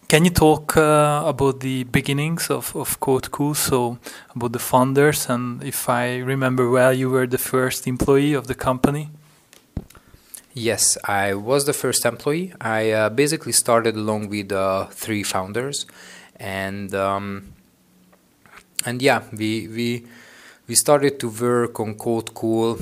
can 0.07 0.23
you 0.23 0.31
talk 0.31 0.77
uh, 0.77 1.23
about 1.25 1.59
the 1.59 1.83
beginnings 1.83 2.49
of, 2.49 2.73
of 2.73 3.01
Code 3.01 3.31
Cool? 3.31 3.53
So, 3.53 3.97
about 4.33 4.53
the 4.53 4.59
founders, 4.59 5.27
and 5.27 5.61
if 5.61 5.89
I 5.89 6.19
remember 6.19 6.69
well, 6.69 6.93
you 6.93 7.09
were 7.09 7.27
the 7.27 7.37
first 7.37 7.85
employee 7.85 8.31
of 8.33 8.47
the 8.47 8.55
company? 8.55 9.09
Yes, 10.53 10.97
I 11.03 11.33
was 11.33 11.65
the 11.65 11.73
first 11.73 12.05
employee. 12.05 12.53
I 12.61 12.91
uh, 12.91 13.09
basically 13.09 13.51
started 13.51 13.97
along 13.97 14.29
with 14.29 14.53
uh, 14.53 14.85
three 14.85 15.23
founders, 15.23 15.85
and 16.37 16.95
um, 16.95 17.51
and 18.85 19.01
yeah, 19.01 19.23
we 19.33 19.67
we 19.67 20.05
we 20.69 20.75
started 20.75 21.19
to 21.19 21.27
work 21.27 21.77
on 21.81 21.95
Code 21.95 22.33
Cool. 22.33 22.79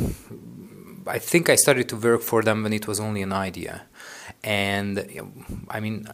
I 1.07 1.17
think 1.17 1.49
I 1.49 1.55
started 1.55 1.89
to 1.89 1.95
work 1.95 2.21
for 2.21 2.43
them 2.43 2.61
when 2.61 2.73
it 2.73 2.87
was 2.87 2.99
only 2.99 3.23
an 3.23 3.33
idea 3.33 3.85
and 4.43 4.99
I 5.69 5.79
mean, 5.79 6.07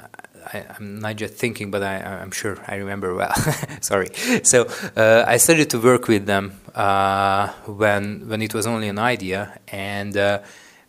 I, 0.53 0.65
am 0.77 0.99
not 0.99 1.15
just 1.15 1.35
thinking, 1.35 1.71
but 1.71 1.83
I, 1.83 2.21
am 2.21 2.31
sure 2.31 2.57
I 2.67 2.75
remember 2.75 3.13
well. 3.15 3.33
Sorry. 3.81 4.09
So 4.43 4.67
uh, 4.95 5.25
I 5.27 5.37
started 5.37 5.69
to 5.71 5.79
work 5.79 6.07
with 6.07 6.25
them 6.25 6.59
uh, 6.75 7.49
when 7.65 8.27
when 8.27 8.41
it 8.41 8.53
was 8.53 8.67
only 8.67 8.89
an 8.89 8.99
idea, 8.99 9.59
and 9.67 10.15
uh, 10.15 10.39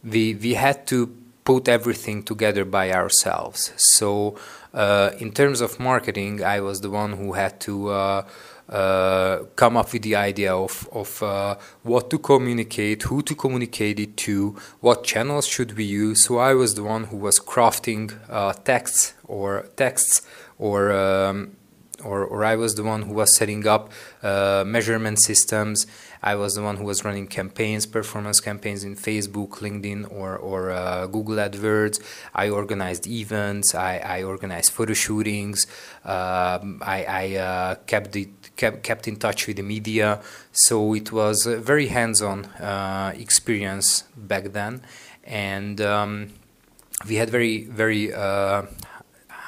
we 0.05 0.35
we 0.35 0.55
had 0.55 0.87
to 0.89 1.15
put 1.45 1.69
everything 1.69 2.23
together 2.23 2.65
by 2.65 2.93
ourselves. 2.93 3.73
So 3.77 4.37
uh, 4.75 5.11
in 5.19 5.33
terms 5.33 5.61
of 5.61 5.81
marketing, 5.81 6.45
I 6.45 6.61
was 6.61 6.81
the 6.81 6.91
one 6.91 7.13
who 7.13 7.33
had 7.33 7.61
to 7.61 8.25
uh, 8.69 9.39
come 9.57 9.77
up 9.77 9.93
with 9.93 10.03
the 10.03 10.17
idea 10.17 10.55
of, 10.55 10.89
of 10.93 11.23
uh, 11.23 11.57
what 11.83 12.11
to 12.11 12.19
communicate, 12.19 13.03
who 13.05 13.23
to 13.23 13.35
communicate 13.35 13.99
it 13.99 14.17
to, 14.19 14.57
what 14.81 15.05
channels 15.05 15.47
should 15.47 15.77
we 15.77 15.85
use. 15.85 16.25
So 16.25 16.39
I 16.39 16.55
was 16.55 16.75
the 16.75 16.83
one 16.83 17.05
who 17.05 17.17
was 17.17 17.39
crafting 17.39 18.13
uh, 18.29 18.53
texts 18.53 19.15
or 19.25 19.67
texts 19.77 20.23
or 20.59 20.93
um, 20.93 21.57
or, 22.05 22.25
or 22.25 22.45
I 22.45 22.57
was 22.57 22.75
the 22.77 22.85
one 22.85 23.03
who 23.03 23.15
was 23.15 23.37
setting 23.37 23.67
up 23.67 23.91
uh, 24.23 24.65
measurement 24.67 25.21
systems. 25.21 25.87
I 26.23 26.35
was 26.35 26.55
the 26.55 26.63
one 26.63 26.77
who 26.77 26.85
was 26.85 27.05
running 27.05 27.27
campaigns, 27.27 27.87
performance 27.87 28.41
campaigns 28.41 28.85
in 28.85 28.97
Facebook, 28.97 29.51
LinkedIn, 29.61 30.11
or, 30.13 30.37
or 30.37 30.71
uh, 30.71 31.07
Google 31.07 31.37
AdWords. 31.37 32.01
I 32.35 32.49
organized 32.49 33.07
events. 33.07 33.75
I, 33.75 33.99
I 33.99 34.23
organized 34.23 34.73
photo 34.73 34.95
shootings. 34.95 35.67
Um, 36.05 36.83
I, 36.85 37.05
I 37.09 37.37
uh, 37.37 37.75
kept, 37.87 38.13
the, 38.13 38.29
kept, 38.57 38.83
kept 38.83 39.09
in 39.09 39.17
touch 39.17 39.47
with 39.47 39.57
the 39.57 39.63
media. 39.63 40.21
So 40.53 40.95
it 40.95 41.13
was 41.13 41.47
a 41.47 41.59
very 41.59 41.89
hands-on 41.89 42.47
uh, 42.47 43.13
experience 43.17 44.05
back 44.17 44.53
then. 44.53 44.83
And 45.25 45.81
um, 45.81 46.31
we 47.07 47.17
had 47.17 47.31
very, 47.31 47.65
very 47.65 48.13
uh, 48.13 48.63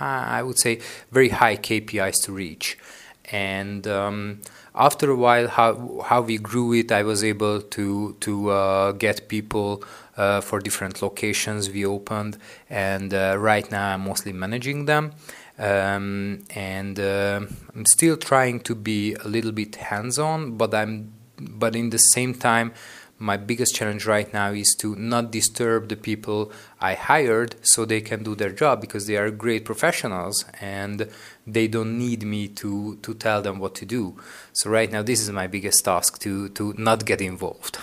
I 0.01 0.43
would 0.43 0.59
say, 0.59 0.81
very 1.11 1.29
high 1.29 1.57
KPIs 1.57 2.23
to 2.25 2.33
reach. 2.33 2.79
And 3.27 3.87
um, 3.87 4.41
after 4.75 5.11
a 5.11 5.17
while, 5.17 5.49
how 5.49 6.03
how 6.05 6.21
we 6.21 6.39
grew 6.39 6.73
it, 6.73 6.93
I 6.93 7.03
was 7.03 7.25
able 7.25 7.61
to 7.61 8.17
to 8.21 8.51
uh, 8.51 8.93
get 8.93 9.29
people 9.29 9.83
uh, 10.17 10.41
for 10.41 10.61
different 10.61 11.03
locations 11.03 11.71
we 11.71 11.85
opened, 11.85 12.39
and 12.69 13.13
uh, 13.13 13.37
right 13.39 13.71
now 13.71 13.95
I'm 13.95 14.03
mostly 14.03 14.33
managing 14.33 14.87
them. 14.87 15.13
Um, 15.59 16.45
and 16.55 16.99
uh, 16.99 17.41
I'm 17.75 17.85
still 17.85 18.17
trying 18.17 18.61
to 18.61 18.75
be 18.75 19.15
a 19.15 19.29
little 19.29 19.53
bit 19.53 19.77
hands-on, 19.77 20.57
but 20.57 20.75
I'm 20.75 21.13
but 21.39 21.75
in 21.75 21.91
the 21.91 21.99
same 21.99 22.35
time 22.35 22.73
my 23.21 23.37
biggest 23.37 23.75
challenge 23.75 24.07
right 24.07 24.33
now 24.33 24.51
is 24.51 24.75
to 24.79 24.97
not 24.97 25.31
disturb 25.31 25.91
the 25.91 25.97
people 25.97 26.51
I 26.81 26.95
hired 26.95 27.55
so 27.61 27.85
they 27.85 28.01
can 28.01 28.23
do 28.23 28.35
their 28.35 28.51
job 28.51 28.81
because 28.81 29.07
they 29.07 29.19
are 29.19 29.31
great 29.31 29.67
professionals 29.67 30.47
and 30.59 31.07
they 31.47 31.69
don't 31.69 31.99
need 31.99 32.23
me 32.25 32.49
to, 32.49 32.97
to 33.03 33.15
tell 33.15 33.43
them 33.43 33.59
what 33.59 33.75
to 33.77 33.85
do. 33.85 34.17
So 34.55 34.71
right 34.71 34.91
now 34.91 35.03
this 35.03 35.21
is 35.21 35.31
my 35.31 35.47
biggest 35.47 35.85
task 35.85 36.19
to, 36.21 36.49
to 36.49 36.75
not 36.79 37.05
get 37.05 37.21
involved. 37.21 37.77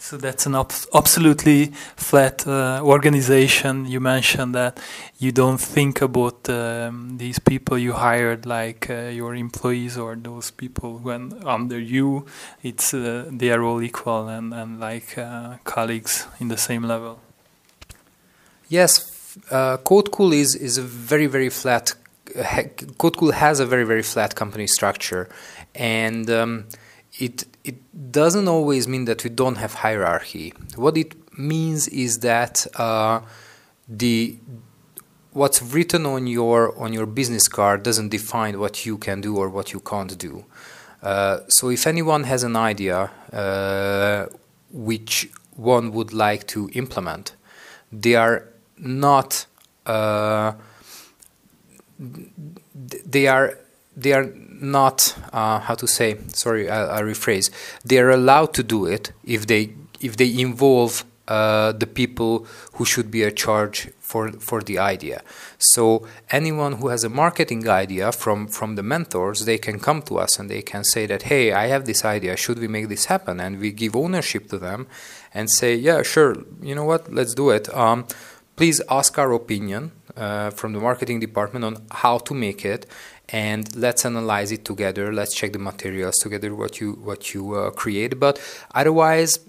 So 0.00 0.16
that's 0.16 0.46
an 0.46 0.54
absolutely 0.54 1.66
flat 1.96 2.46
uh, 2.46 2.80
organization. 2.82 3.86
You 3.86 4.00
mentioned 4.00 4.54
that 4.54 4.78
you 5.18 5.32
don't 5.32 5.58
think 5.58 6.00
about 6.00 6.48
um, 6.48 7.18
these 7.18 7.38
people 7.40 7.76
you 7.76 7.92
hired 7.92 8.46
like 8.46 8.88
uh, 8.88 9.08
your 9.08 9.34
employees 9.34 9.98
or 9.98 10.14
those 10.14 10.52
people 10.52 10.98
when 10.98 11.34
under 11.44 11.78
you. 11.78 12.26
It's 12.62 12.94
uh, 12.94 13.28
they 13.30 13.50
are 13.50 13.62
all 13.62 13.82
equal 13.82 14.28
and 14.28 14.54
and 14.54 14.78
like 14.78 15.18
uh, 15.18 15.56
colleagues 15.64 16.26
in 16.38 16.48
the 16.48 16.56
same 16.56 16.84
level. 16.84 17.18
Yes, 18.68 19.36
uh, 19.50 19.78
Code 19.78 20.12
Cool 20.12 20.32
is 20.32 20.54
is 20.54 20.78
a 20.78 20.82
very 20.82 21.26
very 21.26 21.50
flat. 21.50 21.94
Code 22.98 23.16
Cool 23.16 23.32
has 23.32 23.58
a 23.58 23.66
very 23.66 23.84
very 23.84 24.02
flat 24.02 24.36
company 24.36 24.68
structure, 24.68 25.28
and. 25.74 26.30
Um, 26.30 26.66
it 27.18 27.44
it 27.64 28.12
doesn't 28.12 28.48
always 28.48 28.86
mean 28.86 29.04
that 29.04 29.24
we 29.24 29.30
don't 29.30 29.56
have 29.56 29.74
hierarchy. 29.74 30.54
What 30.76 30.96
it 30.96 31.14
means 31.38 31.88
is 31.88 32.20
that 32.20 32.66
uh, 32.76 33.20
the 33.88 34.38
what's 35.32 35.60
written 35.62 36.06
on 36.06 36.26
your 36.26 36.78
on 36.78 36.92
your 36.92 37.06
business 37.06 37.48
card 37.48 37.82
doesn't 37.82 38.08
define 38.08 38.58
what 38.58 38.86
you 38.86 38.96
can 38.98 39.20
do 39.20 39.36
or 39.36 39.48
what 39.48 39.72
you 39.72 39.80
can't 39.80 40.16
do. 40.16 40.44
Uh, 41.02 41.40
so 41.48 41.70
if 41.70 41.86
anyone 41.86 42.24
has 42.24 42.42
an 42.42 42.56
idea 42.56 43.10
uh, 43.32 44.26
which 44.72 45.30
one 45.54 45.92
would 45.92 46.12
like 46.12 46.46
to 46.48 46.68
implement, 46.72 47.34
they 47.92 48.14
are 48.14 48.48
not 48.78 49.46
uh, 49.86 50.52
they 51.98 53.26
are 53.26 53.58
they 53.96 54.12
are 54.12 54.32
not 54.60 55.16
uh, 55.32 55.58
how 55.60 55.74
to 55.74 55.86
say 55.86 56.18
sorry 56.28 56.68
I, 56.68 56.98
I 56.98 57.02
rephrase 57.02 57.50
they 57.84 57.98
are 57.98 58.10
allowed 58.10 58.54
to 58.54 58.62
do 58.62 58.86
it 58.86 59.12
if 59.24 59.46
they 59.46 59.70
if 60.00 60.16
they 60.16 60.40
involve 60.40 61.04
uh, 61.28 61.72
the 61.72 61.86
people 61.86 62.46
who 62.74 62.84
should 62.84 63.10
be 63.10 63.22
a 63.22 63.30
charge 63.30 63.90
for 64.00 64.32
for 64.32 64.62
the 64.62 64.78
idea. 64.78 65.22
So 65.58 66.06
anyone 66.30 66.72
who 66.78 66.88
has 66.88 67.04
a 67.04 67.10
marketing 67.10 67.68
idea 67.68 68.12
from 68.12 68.48
from 68.48 68.76
the 68.76 68.82
mentors, 68.82 69.44
they 69.44 69.58
can 69.58 69.78
come 69.78 70.00
to 70.02 70.18
us 70.18 70.38
and 70.38 70.48
they 70.48 70.62
can 70.62 70.84
say 70.84 71.04
that, 71.06 71.24
hey, 71.24 71.52
I 71.52 71.66
have 71.66 71.84
this 71.84 72.04
idea. 72.04 72.36
Should 72.36 72.58
we 72.58 72.68
make 72.68 72.88
this 72.88 73.04
happen? 73.06 73.40
And 73.40 73.60
we 73.60 73.72
give 73.72 73.94
ownership 73.94 74.48
to 74.48 74.58
them, 74.58 74.86
and 75.34 75.50
say, 75.50 75.74
yeah, 75.74 76.02
sure. 76.02 76.34
You 76.62 76.74
know 76.74 76.84
what? 76.84 77.12
Let's 77.12 77.34
do 77.34 77.50
it. 77.50 77.68
Um, 77.74 78.06
please 78.56 78.80
ask 78.88 79.18
our 79.18 79.32
opinion 79.32 79.92
uh, 80.16 80.50
from 80.50 80.72
the 80.72 80.80
marketing 80.80 81.20
department 81.20 81.64
on 81.64 81.86
how 81.90 82.18
to 82.18 82.34
make 82.34 82.64
it 82.64 82.86
and 83.30 83.74
let's 83.76 84.04
analyze 84.04 84.52
it 84.52 84.64
together. 84.64 85.12
Let's 85.12 85.34
check 85.34 85.52
the 85.52 85.58
materials 85.58 86.16
together 86.16 86.54
what 86.54 86.80
you 86.80 86.92
what 86.92 87.34
you 87.34 87.54
uh, 87.54 87.70
create. 87.70 88.18
But 88.18 88.40
otherwise 88.74 89.40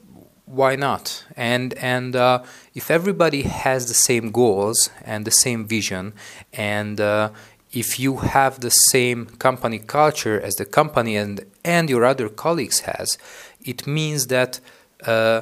why 0.46 0.76
not? 0.76 1.24
And 1.38 1.74
and 1.76 2.16
uh, 2.16 2.44
if 2.74 2.90
everybody 2.90 3.44
has 3.44 3.88
the 3.88 3.94
same 3.94 4.32
goals 4.32 4.90
and 5.06 5.26
the 5.26 5.32
same 5.32 5.66
vision 5.66 6.14
and 6.54 7.00
uh, 7.00 7.30
if 7.72 8.00
you 8.00 8.18
have 8.18 8.62
the 8.62 8.72
same 8.72 9.28
company 9.38 9.78
culture 9.78 10.42
as 10.42 10.56
the 10.56 10.66
company 10.66 11.16
and 11.16 11.46
and 11.64 11.88
your 11.90 12.04
other 12.04 12.30
colleagues 12.30 12.80
has 12.82 13.20
it 13.64 13.86
means 13.86 14.28
that 14.28 14.60
uh, 15.06 15.42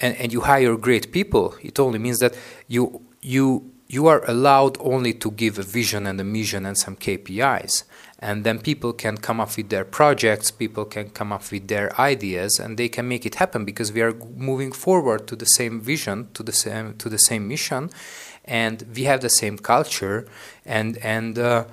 and, 0.00 0.16
and 0.16 0.32
you 0.32 0.42
hire 0.42 0.76
great 0.76 1.12
people. 1.12 1.54
It 1.62 1.78
only 1.78 1.98
means 1.98 2.18
that 2.18 2.34
you 2.68 3.02
you 3.20 3.70
you 3.88 4.06
are 4.06 4.22
allowed 4.28 4.76
only 4.80 5.14
to 5.14 5.30
give 5.30 5.58
a 5.58 5.62
vision 5.62 6.06
and 6.06 6.20
a 6.20 6.24
mission 6.24 6.66
and 6.66 6.76
some 6.76 6.94
KPIs. 6.94 7.84
And 8.18 8.44
then 8.44 8.58
people 8.58 8.92
can 8.92 9.16
come 9.16 9.40
up 9.40 9.56
with 9.56 9.70
their 9.70 9.84
projects, 9.84 10.50
people 10.50 10.84
can 10.84 11.10
come 11.10 11.32
up 11.32 11.50
with 11.50 11.68
their 11.68 11.98
ideas, 11.98 12.58
and 12.58 12.76
they 12.76 12.88
can 12.88 13.08
make 13.08 13.24
it 13.24 13.36
happen 13.36 13.64
because 13.64 13.92
we 13.92 14.02
are 14.02 14.12
moving 14.36 14.72
forward 14.72 15.26
to 15.28 15.36
the 15.36 15.46
same 15.46 15.80
vision, 15.80 16.28
to 16.34 16.42
the 16.42 16.52
same 16.52 16.94
to 16.98 17.08
the 17.08 17.18
same 17.18 17.46
mission, 17.46 17.90
and 18.44 18.84
we 18.94 19.04
have 19.04 19.20
the 19.20 19.30
same 19.30 19.56
culture. 19.56 20.26
And 20.66 20.98
and 20.98 21.38
uh, 21.38 21.64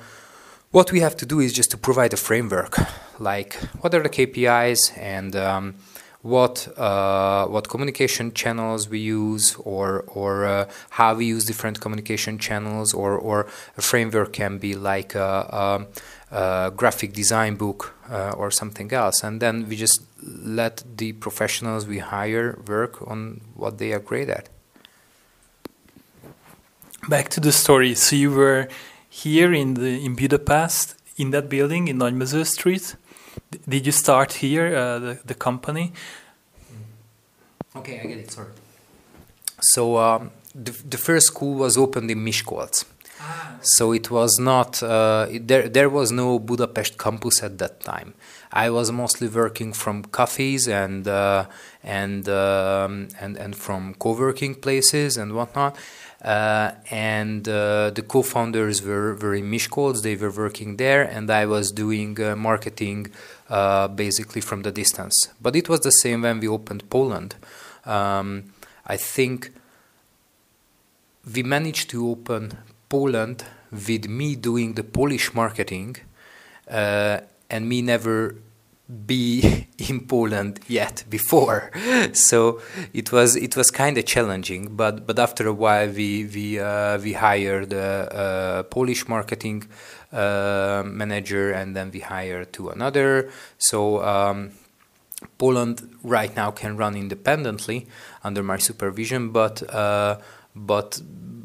what 0.71 0.91
we 0.91 0.99
have 0.99 1.17
to 1.17 1.25
do 1.25 1.39
is 1.39 1.51
just 1.51 1.71
to 1.71 1.77
provide 1.77 2.13
a 2.13 2.17
framework, 2.17 2.77
like 3.19 3.55
what 3.81 3.93
are 3.95 4.03
the 4.03 4.09
KPIs 4.09 4.95
and 4.97 5.35
um, 5.35 5.75
what 6.25 6.67
uh, 6.75 7.45
what 7.45 7.69
communication 7.69 8.33
channels 8.33 8.89
we 8.89 8.97
use 8.97 9.55
or 9.57 10.03
or 10.07 10.45
uh, 10.45 10.67
how 10.89 11.13
we 11.13 11.25
use 11.25 11.45
different 11.45 11.79
communication 11.79 12.39
channels 12.39 12.95
or 12.95 13.15
or 13.15 13.45
a 13.77 13.81
framework 13.81 14.33
can 14.33 14.57
be 14.57 14.73
like 14.73 15.13
a, 15.13 15.85
a, 16.31 16.35
a 16.35 16.71
graphic 16.71 17.13
design 17.13 17.55
book 17.55 17.93
uh, 18.09 18.31
or 18.31 18.49
something 18.49 18.91
else. 18.91 19.23
And 19.23 19.39
then 19.39 19.69
we 19.69 19.75
just 19.75 20.01
let 20.23 20.83
the 20.97 21.13
professionals 21.13 21.85
we 21.85 21.99
hire 21.99 22.57
work 22.67 23.07
on 23.07 23.41
what 23.53 23.77
they 23.77 23.93
are 23.93 23.99
great 23.99 24.27
at. 24.27 24.49
Back 27.07 27.29
to 27.29 27.39
the 27.39 27.51
story. 27.51 27.93
So 27.93 28.15
you 28.15 28.31
were 28.31 28.67
here 29.09 29.53
in 29.53 29.75
the 29.75 30.03
in 30.03 30.15
Budapest 30.15 30.95
in 31.17 31.29
that 31.29 31.49
building 31.49 31.87
in 31.87 31.97
Nagymező 31.97 32.43
Street 32.45 32.97
did 33.67 33.85
you 33.85 33.91
start 33.91 34.33
here, 34.33 34.75
uh, 34.75 34.99
the, 34.99 35.19
the 35.25 35.33
company? 35.33 35.93
Okay, 37.75 37.99
I 37.99 38.05
get 38.05 38.17
it. 38.17 38.31
Sorry. 38.31 38.51
So 39.61 39.97
um, 39.97 40.31
the, 40.53 40.71
the 40.71 40.97
first 40.97 41.27
school 41.27 41.55
was 41.55 41.77
opened 41.77 42.09
in 42.11 42.23
Miskolc. 42.23 42.85
Ah. 43.19 43.57
So 43.61 43.91
it 43.91 44.11
was 44.11 44.37
not 44.39 44.81
uh, 44.83 45.27
there. 45.31 45.67
There 45.69 45.89
was 45.89 46.11
no 46.11 46.39
Budapest 46.39 46.97
campus 46.97 47.41
at 47.43 47.57
that 47.59 47.81
time. 47.81 48.13
I 48.51 48.69
was 48.69 48.91
mostly 48.91 49.27
working 49.27 49.73
from 49.73 50.03
cafes 50.03 50.67
and 50.67 51.07
uh, 51.07 51.45
and 51.83 52.27
um, 52.29 53.07
and 53.19 53.37
and 53.37 53.55
from 53.55 53.95
co-working 53.95 54.55
places 54.55 55.17
and 55.17 55.33
whatnot. 55.33 55.77
Uh, 56.25 56.71
and 56.89 57.47
uh, 57.47 57.91
the 57.91 58.01
co-founders 58.01 58.81
were, 58.81 59.13
were 59.13 59.35
in. 59.35 60.01
They 60.01 60.15
were 60.15 60.31
working 60.31 60.77
there, 60.77 61.03
and 61.03 61.29
I 61.29 61.45
was 61.45 61.71
doing 61.71 62.19
uh, 62.19 62.35
marketing 62.35 63.11
basically 63.95 64.41
from 64.41 64.63
the 64.63 64.71
distance. 64.71 65.15
But 65.39 65.55
it 65.55 65.69
was 65.69 65.81
the 65.81 65.91
same 65.91 66.23
when 66.23 66.39
we 66.39 66.47
opened 66.47 66.89
Poland. 66.89 67.35
Um, 67.85 68.45
I 68.87 68.97
think 68.97 69.51
we 71.31 71.43
managed 71.43 71.91
to 71.91 72.09
open 72.09 72.57
Poland 72.89 73.45
with 73.71 74.07
me 74.07 74.35
doing 74.35 74.73
the 74.73 74.83
Polish 74.83 75.33
marketing 75.33 75.97
uh, 76.67 77.19
and 77.49 77.69
me 77.69 77.81
never 77.81 78.35
be 79.05 79.67
in 79.89 80.07
Poland 80.07 80.59
yet 80.67 81.03
before. 81.09 81.71
so 82.13 82.61
it 82.93 83.11
was 83.11 83.35
it 83.35 83.55
was 83.55 83.71
kind 83.71 83.97
of 83.97 84.05
challenging. 84.05 84.75
But 84.75 85.05
but 85.07 85.19
after 85.19 85.47
a 85.47 85.53
while 85.53 85.89
we 85.89 86.25
we 86.25 86.59
uh, 86.59 86.99
we 86.99 87.13
hired 87.13 87.73
a, 87.73 88.59
a 88.59 88.63
Polish 88.63 89.07
marketing 89.07 89.63
uh, 90.11 90.83
manager 90.85 91.51
and 91.51 91.75
then 91.75 91.91
we 91.91 91.99
hired 91.99 92.53
to 92.53 92.69
another. 92.69 93.29
So. 93.57 94.03
Um, 94.03 94.51
Poland 95.37 95.97
right 96.03 96.35
now 96.35 96.51
can 96.51 96.77
run 96.77 96.95
independently 96.95 97.87
under 98.23 98.43
my 98.43 98.57
supervision, 98.57 99.29
but 99.29 99.63
uh, 99.73 100.17
but 100.55 101.01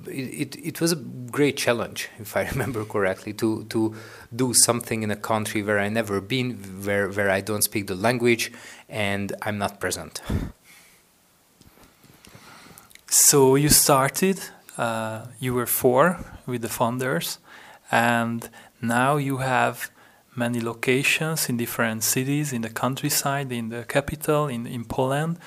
it, 0.06 0.56
it 0.56 0.80
was 0.80 0.92
a 0.92 0.96
great 0.96 1.56
challenge, 1.56 2.08
if 2.18 2.36
I 2.36 2.48
remember 2.52 2.84
correctly, 2.84 3.32
to 3.34 3.64
to 3.64 3.94
do 4.34 4.54
something 4.54 5.02
in 5.02 5.10
a 5.10 5.16
country 5.16 5.62
where 5.62 5.78
I 5.78 5.88
never 5.88 6.20
been, 6.20 6.56
where 6.84 7.08
where 7.08 7.30
I 7.30 7.40
don't 7.40 7.62
speak 7.62 7.86
the 7.86 7.94
language, 7.94 8.52
and 8.88 9.32
I'm 9.42 9.58
not 9.58 9.80
present. 9.80 10.22
So 13.06 13.56
you 13.56 13.68
started. 13.68 14.38
Uh, 14.78 15.26
you 15.38 15.52
were 15.52 15.66
four 15.66 16.18
with 16.46 16.62
the 16.62 16.68
founders, 16.68 17.38
and 17.90 18.48
now 18.80 19.18
you 19.18 19.38
have 19.38 19.90
many 20.34 20.60
locations 20.60 21.48
in 21.48 21.56
different 21.56 22.02
cities, 22.02 22.52
in 22.52 22.62
the 22.62 22.70
countryside, 22.70 23.52
in 23.52 23.68
the 23.68 23.84
capital, 23.84 24.46
in, 24.46 24.66
in 24.66 24.84
Poland. 24.84 25.38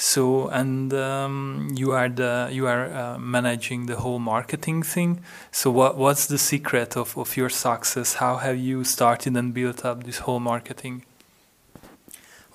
So 0.00 0.46
and 0.46 0.94
um, 0.94 1.70
you 1.74 1.90
are 1.90 2.08
the 2.08 2.48
you 2.52 2.68
are 2.68 2.86
uh, 2.86 3.18
managing 3.18 3.86
the 3.86 3.96
whole 3.96 4.20
marketing 4.20 4.84
thing. 4.84 5.20
So 5.50 5.72
what 5.72 5.96
what's 5.96 6.26
the 6.26 6.38
secret 6.38 6.96
of, 6.96 7.18
of 7.18 7.36
your 7.36 7.50
success? 7.50 8.14
How 8.14 8.36
have 8.36 8.56
you 8.56 8.84
started 8.84 9.36
and 9.36 9.52
built 9.52 9.84
up 9.84 10.04
this 10.04 10.18
whole 10.18 10.38
marketing? 10.38 11.04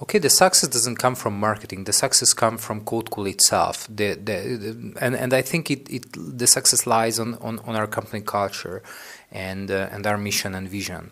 Okay, 0.02 0.20
the 0.20 0.30
success 0.30 0.70
doesn't 0.70 0.96
come 0.96 1.16
from 1.16 1.38
marketing. 1.38 1.84
The 1.84 1.92
success 1.92 2.32
comes 2.34 2.64
from 2.64 2.82
CodeCool 2.86 3.30
itself. 3.30 3.88
The, 3.90 4.16
the, 4.16 4.58
the, 4.58 4.94
and, 5.00 5.16
and 5.16 5.34
I 5.34 5.42
think 5.42 5.70
it, 5.70 5.90
it 5.90 6.06
the 6.14 6.48
success 6.48 6.88
lies 6.88 7.20
on, 7.20 7.36
on, 7.36 7.60
on 7.60 7.76
our 7.76 7.88
company 7.88 8.22
culture 8.22 8.82
and 9.32 9.70
uh, 9.70 9.90
and 9.92 10.08
our 10.08 10.18
mission 10.18 10.56
and 10.56 10.70
vision. 10.70 11.12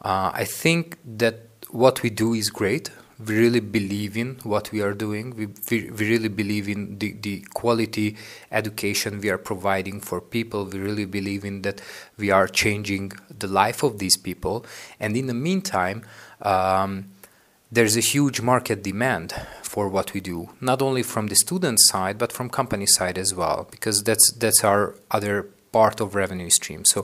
Uh, 0.00 0.30
I 0.32 0.44
think 0.44 0.98
that 1.04 1.36
what 1.70 2.02
we 2.02 2.08
do 2.08 2.32
is 2.32 2.48
great. 2.48 2.90
We 3.24 3.38
really 3.38 3.60
believe 3.60 4.16
in 4.16 4.36
what 4.42 4.72
we 4.72 4.82
are 4.82 4.92
doing. 4.92 5.34
We, 5.36 5.46
we, 5.70 5.90
we 5.90 6.10
really 6.10 6.28
believe 6.28 6.68
in 6.68 6.98
the, 6.98 7.12
the 7.12 7.40
quality 7.54 8.16
education 8.52 9.20
we 9.20 9.30
are 9.30 9.38
providing 9.38 10.00
for 10.00 10.20
people. 10.20 10.66
We 10.66 10.78
really 10.78 11.06
believe 11.06 11.44
in 11.44 11.62
that 11.62 11.80
we 12.18 12.30
are 12.30 12.46
changing 12.46 13.12
the 13.38 13.46
life 13.46 13.82
of 13.82 13.98
these 13.98 14.16
people. 14.16 14.66
And 15.00 15.16
in 15.16 15.26
the 15.26 15.34
meantime, 15.34 16.02
um, 16.42 17.10
there's 17.72 17.96
a 17.96 18.00
huge 18.00 18.40
market 18.40 18.82
demand 18.82 19.34
for 19.62 19.88
what 19.88 20.14
we 20.14 20.20
do, 20.20 20.50
not 20.60 20.80
only 20.80 21.02
from 21.02 21.26
the 21.26 21.36
student 21.36 21.78
side, 21.80 22.18
but 22.18 22.32
from 22.32 22.48
company 22.48 22.86
side 22.86 23.18
as 23.18 23.34
well, 23.34 23.66
because 23.70 24.04
that's 24.04 24.30
that's 24.32 24.62
our 24.62 24.94
other 25.10 25.48
part 25.76 26.00
of 26.00 26.14
revenue 26.14 26.50
stream. 26.60 26.82
So 26.92 26.98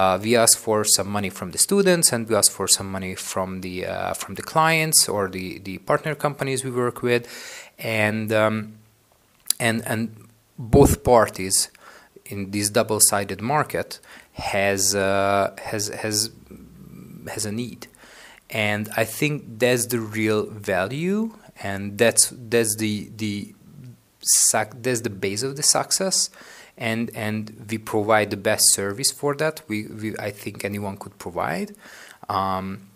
uh, 0.00 0.18
we 0.24 0.30
ask 0.44 0.54
for 0.66 0.78
some 0.96 1.08
money 1.16 1.30
from 1.38 1.48
the 1.54 1.60
students, 1.68 2.06
and 2.12 2.20
we 2.28 2.34
ask 2.40 2.50
for 2.58 2.66
some 2.76 2.88
money 2.96 3.14
from 3.30 3.48
the 3.64 3.74
uh, 3.94 4.12
from 4.20 4.32
the 4.38 4.44
clients 4.52 4.98
or 5.14 5.22
the 5.36 5.46
the 5.68 5.74
partner 5.90 6.14
companies 6.26 6.58
we 6.66 6.72
work 6.84 6.98
with, 7.08 7.22
and 7.78 8.26
um, 8.42 8.56
and 9.66 9.76
and 9.92 10.00
both 10.76 10.92
parties 11.14 11.56
in 12.32 12.38
this 12.54 12.68
double-sided 12.78 13.40
market 13.54 14.00
has 14.52 14.82
uh, 14.94 15.46
has 15.70 15.84
has 16.02 16.16
has 17.34 17.42
a 17.46 17.52
need, 17.62 17.80
and 18.70 18.82
I 19.02 19.04
think 19.18 19.34
that's 19.62 19.86
the 19.94 20.00
real 20.18 20.40
value, 20.74 21.20
and 21.68 21.80
that's 22.02 22.24
that's 22.50 22.72
the 22.82 22.94
the 23.22 23.34
that's 24.84 25.02
the 25.08 25.14
base 25.24 25.42
of 25.48 25.52
the 25.58 25.66
success 25.78 26.30
and 26.78 27.10
and 27.14 27.66
we 27.70 27.78
provide 27.78 28.30
the 28.30 28.36
best 28.36 28.64
service 28.72 29.10
for 29.10 29.34
that. 29.36 29.62
We, 29.68 29.86
we 29.86 30.16
I 30.18 30.30
think 30.30 30.64
anyone 30.64 30.96
could 30.96 31.18
provide. 31.18 31.74
Um, 32.28 32.88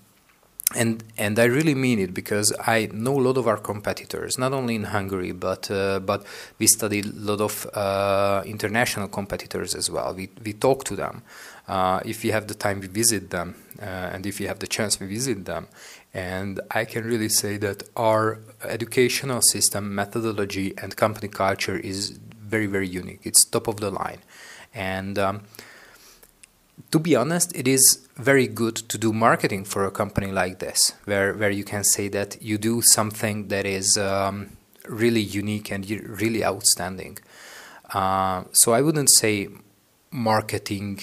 and 0.75 1.05
and 1.19 1.39
I 1.39 1.45
really 1.45 1.75
mean 1.75 1.99
it 1.99 2.15
because 2.15 2.53
I 2.67 2.89
know 2.93 3.19
a 3.19 3.21
lot 3.21 3.37
of 3.37 3.47
our 3.47 3.59
competitors, 3.59 4.39
not 4.39 4.53
only 4.53 4.75
in 4.75 4.85
Hungary, 4.85 5.33
but 5.33 5.71
uh, 5.71 6.01
but 6.01 6.25
we 6.59 6.67
study 6.67 7.01
a 7.01 7.05
lot 7.05 7.41
of 7.41 7.67
uh, 7.75 8.43
international 8.47 9.09
competitors 9.09 9.75
as 9.75 9.91
well. 9.91 10.15
We 10.15 10.31
we 10.45 10.53
talk 10.53 10.85
to 10.85 10.97
them. 10.97 11.23
Uh, 11.69 12.01
if 12.05 12.23
we 12.23 12.31
have 12.31 12.49
the 12.49 12.55
time, 12.55 12.81
we 12.81 12.89
visit 12.89 13.31
them, 13.31 13.55
uh, 13.81 13.85
and 13.85 14.27
if 14.27 14.41
we 14.41 14.47
have 14.47 14.59
the 14.59 14.67
chance, 14.67 14.99
we 14.99 15.07
visit 15.07 15.45
them. 15.45 15.69
And 16.15 16.61
I 16.71 16.85
can 16.85 17.05
really 17.05 17.29
say 17.29 17.57
that 17.59 17.85
our 17.97 18.39
educational 18.65 19.41
system, 19.43 19.95
methodology, 19.95 20.75
and 20.77 20.95
company 20.97 21.29
culture 21.29 21.77
is 21.77 22.19
very 22.55 22.69
very 22.77 22.91
unique. 23.01 23.23
It's 23.29 23.41
top 23.57 23.67
of 23.73 23.77
the 23.85 23.91
line, 24.03 24.21
and. 24.75 25.19
Um, 25.27 25.37
to 26.91 26.99
be 26.99 27.17
honest, 27.17 27.55
it 27.57 27.69
is 27.69 27.83
very 28.17 28.47
good 28.47 28.77
to 28.77 28.99
do 28.99 29.13
marketing 29.13 29.65
for 29.65 29.85
a 29.85 29.91
company 29.91 30.31
like 30.33 30.59
this, 30.59 30.95
where 31.05 31.35
where 31.35 31.51
you 31.51 31.65
can 31.65 31.85
say 31.85 32.09
that 32.09 32.31
you 32.43 32.59
do 32.59 32.83
something 32.97 33.49
that 33.49 33.67
is 33.67 33.97
um, 33.97 34.57
really 34.89 35.21
unique 35.21 35.71
and 35.75 35.89
really 36.23 36.45
outstanding. 36.45 37.19
Uh, 37.95 38.45
so 38.53 38.73
I 38.73 38.81
wouldn't 38.81 39.11
say 39.21 39.49
marketing 40.11 41.01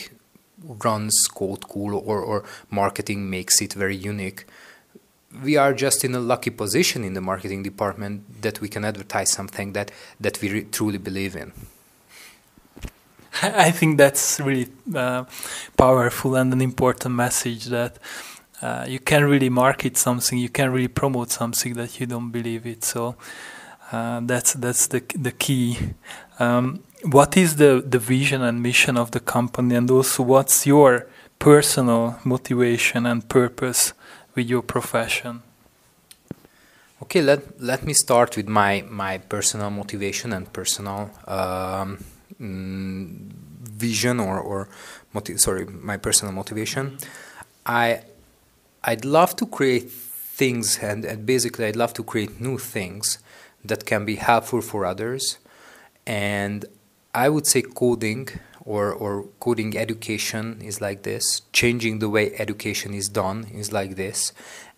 runs 0.85 1.15
Codecool 1.37 1.93
or 1.93 2.19
or 2.21 2.43
marketing 2.69 3.29
makes 3.29 3.61
it 3.61 3.73
very 3.73 3.95
unique. 3.95 4.45
We 5.43 5.57
are 5.57 5.73
just 5.73 6.03
in 6.03 6.15
a 6.15 6.19
lucky 6.19 6.49
position 6.49 7.03
in 7.03 7.13
the 7.13 7.21
marketing 7.21 7.63
department 7.63 8.41
that 8.41 8.61
we 8.61 8.67
can 8.67 8.83
advertise 8.83 9.31
something 9.31 9.73
that 9.73 9.91
that 10.19 10.41
we 10.41 10.63
truly 10.63 10.97
believe 10.97 11.35
in. 11.35 11.53
I 13.41 13.71
think 13.71 13.97
that's 13.97 14.39
really 14.39 14.67
uh, 14.93 15.25
powerful 15.77 16.35
and 16.35 16.51
an 16.51 16.61
important 16.61 17.15
message 17.15 17.65
that 17.65 17.99
uh, 18.61 18.85
you 18.87 18.99
can 18.99 19.23
really 19.23 19.49
market 19.49 19.97
something, 19.97 20.37
you 20.37 20.49
can 20.49 20.71
really 20.71 20.89
promote 20.89 21.31
something 21.31 21.73
that 21.75 21.99
you 21.99 22.05
don't 22.05 22.31
believe 22.31 22.65
it. 22.65 22.83
So 22.83 23.15
uh, 23.91 24.21
that's 24.23 24.53
that's 24.53 24.87
the 24.87 25.01
the 25.15 25.31
key. 25.31 25.77
Um, 26.39 26.83
what 27.03 27.37
is 27.37 27.55
the 27.55 27.83
the 27.85 27.99
vision 27.99 28.41
and 28.41 28.61
mission 28.61 28.97
of 28.97 29.11
the 29.11 29.19
company, 29.19 29.75
and 29.75 29.89
also 29.89 30.23
what's 30.23 30.65
your 30.65 31.07
personal 31.37 32.19
motivation 32.25 33.05
and 33.05 33.27
purpose 33.29 33.93
with 34.39 34.49
your 34.49 34.63
profession? 34.63 35.41
Okay, 37.03 37.21
let 37.21 37.39
let 37.61 37.81
me 37.83 37.93
start 37.93 38.37
with 38.37 38.47
my 38.47 38.83
my 38.89 39.17
personal 39.17 39.69
motivation 39.69 40.33
and 40.33 40.45
personal. 40.59 40.99
Um, 41.27 41.97
mm, 42.39 43.39
vision 43.79 44.19
or 44.19 44.39
or 44.39 44.67
motiv- 45.13 45.39
sorry 45.39 45.65
my 45.91 45.97
personal 45.97 46.33
motivation 46.33 46.97
i 47.65 48.01
i'd 48.83 49.05
love 49.05 49.31
to 49.35 49.45
create 49.45 49.89
things 50.41 50.79
and, 50.89 51.05
and 51.05 51.25
basically 51.25 51.65
i'd 51.65 51.75
love 51.75 51.93
to 51.93 52.03
create 52.03 52.41
new 52.41 52.57
things 52.57 53.19
that 53.63 53.85
can 53.85 54.05
be 54.05 54.15
helpful 54.15 54.61
for 54.61 54.85
others 54.85 55.37
and 56.05 56.65
i 57.13 57.27
would 57.29 57.47
say 57.47 57.61
coding 57.61 58.27
or, 58.69 58.93
or 58.93 59.23
coding 59.39 59.75
education 59.75 60.61
is 60.61 60.79
like 60.79 61.01
this. 61.01 61.41
Changing 61.51 61.97
the 61.97 62.07
way 62.07 62.33
education 62.37 62.93
is 62.93 63.09
done 63.09 63.47
is 63.51 63.73
like 63.73 63.95
this. 63.95 64.31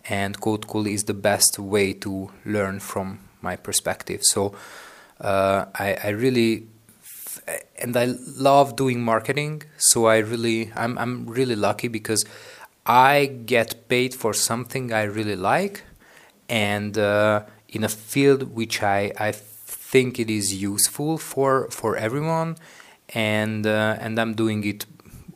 And 0.08 0.40
Codecool 0.40 0.90
is 0.90 1.04
the 1.04 1.14
best 1.14 1.58
way 1.58 1.92
to 2.04 2.30
learn 2.46 2.80
from 2.80 3.20
my 3.42 3.54
perspective. 3.54 4.20
So 4.22 4.54
uh, 5.20 5.66
I, 5.74 5.98
I 6.02 6.08
really 6.08 6.68
and 7.78 7.94
I 7.96 8.06
love 8.38 8.76
doing 8.76 9.02
marketing. 9.02 9.64
So 9.76 10.06
I 10.06 10.18
really, 10.18 10.72
I'm, 10.74 10.96
I'm 10.96 11.26
really 11.26 11.56
lucky 11.56 11.88
because 11.88 12.24
I 12.86 13.26
get 13.26 13.88
paid 13.88 14.14
for 14.14 14.32
something 14.32 14.92
I 14.92 15.02
really 15.02 15.36
like, 15.36 15.84
and 16.48 16.96
uh, 16.96 17.42
in 17.68 17.84
a 17.84 17.88
field 17.88 18.54
which 18.54 18.82
I, 18.82 19.12
I 19.18 19.32
think 19.32 20.18
it 20.18 20.30
is 20.30 20.62
useful 20.62 21.18
for 21.18 21.68
for 21.70 21.96
everyone, 21.96 22.56
and 23.14 23.66
uh, 23.66 23.96
and 24.00 24.18
I'm 24.18 24.34
doing 24.34 24.64
it 24.64 24.86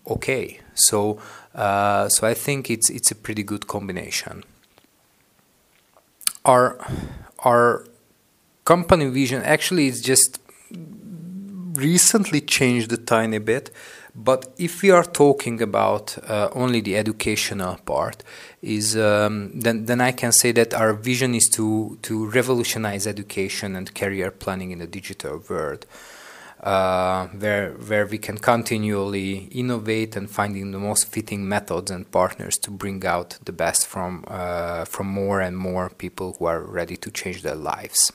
okay. 0.07 0.61
So 0.75 1.19
uh, 1.55 2.09
so 2.09 2.27
I 2.27 2.35
think 2.35 2.71
it's 2.71 2.91
it's 2.91 3.11
a 3.11 3.15
pretty 3.15 3.43
good 3.43 3.67
combination. 3.67 4.45
Our 6.45 6.79
our 7.41 7.85
company 8.65 9.07
vision 9.07 9.43
actually 9.43 9.87
is 9.87 10.01
just 10.01 10.41
recently 11.75 12.41
changed 12.41 12.93
a 12.93 12.97
tiny 12.97 13.39
bit, 13.39 13.71
but 14.15 14.53
if 14.59 14.83
we 14.83 14.91
are 14.91 15.05
talking 15.05 15.61
about 15.61 16.17
uh, 16.29 16.49
only 16.53 16.81
the 16.81 16.97
educational 16.97 17.77
part, 17.85 18.23
is 18.63 18.97
um, 18.97 19.51
then 19.55 19.87
then 19.87 20.01
I 20.01 20.13
can 20.13 20.33
say 20.33 20.53
that 20.53 20.75
our 20.75 20.93
vision 20.93 21.35
is 21.35 21.49
to 21.51 21.99
to 22.03 22.27
revolutionize 22.31 23.07
education 23.07 23.77
and 23.77 23.95
career 23.95 24.31
planning 24.31 24.71
in 24.71 24.79
the 24.79 24.87
digital 24.87 25.43
world. 25.49 25.87
Uh, 26.67 27.29
where 27.29 27.71
where 27.89 28.07
we 28.07 28.19
can 28.19 28.37
continually 28.37 29.49
innovate 29.53 30.17
and 30.17 30.29
finding 30.29 30.73
the 30.73 30.79
most 30.81 31.07
fitting 31.07 31.49
methods 31.49 31.93
and 31.93 32.11
partners 32.11 32.59
to 32.59 32.73
bring 32.73 33.07
out 33.07 33.39
the 33.45 33.53
best 33.53 33.87
from 33.87 34.25
uh, 34.27 34.85
from 34.85 35.07
more 35.07 35.41
and 35.41 35.57
more 35.57 35.89
people 35.91 36.35
who 36.37 36.45
are 36.47 36.61
ready 36.61 36.97
to 36.97 37.09
change 37.09 37.43
their 37.43 37.55
lives. 37.55 38.13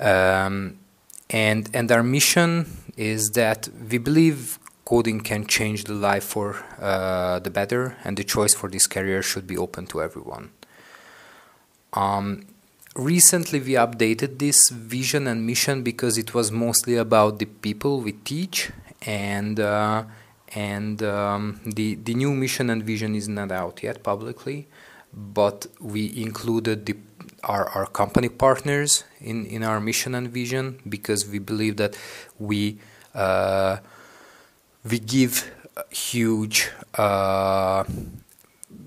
Um, 0.00 0.78
and 1.30 1.70
and 1.72 1.92
our 1.92 2.02
mission 2.02 2.66
is 2.96 3.30
that 3.30 3.68
we 3.88 3.98
believe 3.98 4.58
coding 4.84 5.20
can 5.20 5.46
change 5.46 5.84
the 5.84 5.94
life 5.94 6.24
for 6.24 6.56
uh, 6.80 7.38
the 7.38 7.50
better, 7.50 7.96
and 8.02 8.16
the 8.16 8.24
choice 8.24 8.52
for 8.52 8.68
this 8.68 8.88
career 8.88 9.22
should 9.22 9.46
be 9.46 9.56
open 9.56 9.86
to 9.86 10.02
everyone. 10.02 10.50
Um, 11.92 12.46
recently, 12.94 13.60
we 13.60 13.72
updated 13.72 14.38
this 14.38 14.68
vision 14.70 15.26
and 15.26 15.46
mission 15.46 15.82
because 15.82 16.18
it 16.18 16.34
was 16.34 16.50
mostly 16.50 16.96
about 16.96 17.38
the 17.38 17.46
people 17.46 18.00
we 18.00 18.12
teach, 18.12 18.70
and 19.06 19.58
uh, 19.58 20.04
and 20.54 21.02
um, 21.02 21.60
the 21.64 21.94
the 21.96 22.14
new 22.14 22.32
mission 22.32 22.70
and 22.70 22.82
vision 22.82 23.14
is 23.14 23.28
not 23.28 23.50
out 23.50 23.82
yet 23.82 24.02
publicly, 24.02 24.68
but 25.12 25.66
we 25.80 26.12
included 26.16 26.86
the 26.86 26.96
our, 27.44 27.68
our 27.70 27.86
company 27.86 28.28
partners 28.28 29.04
in, 29.20 29.46
in 29.46 29.64
our 29.64 29.80
mission 29.80 30.14
and 30.14 30.28
vision 30.30 30.78
because 30.88 31.26
we 31.26 31.38
believe 31.38 31.76
that 31.76 31.96
we 32.38 32.78
uh, 33.14 33.78
we 34.88 34.98
give 34.98 35.50
huge 35.90 36.70
uh, 36.94 37.84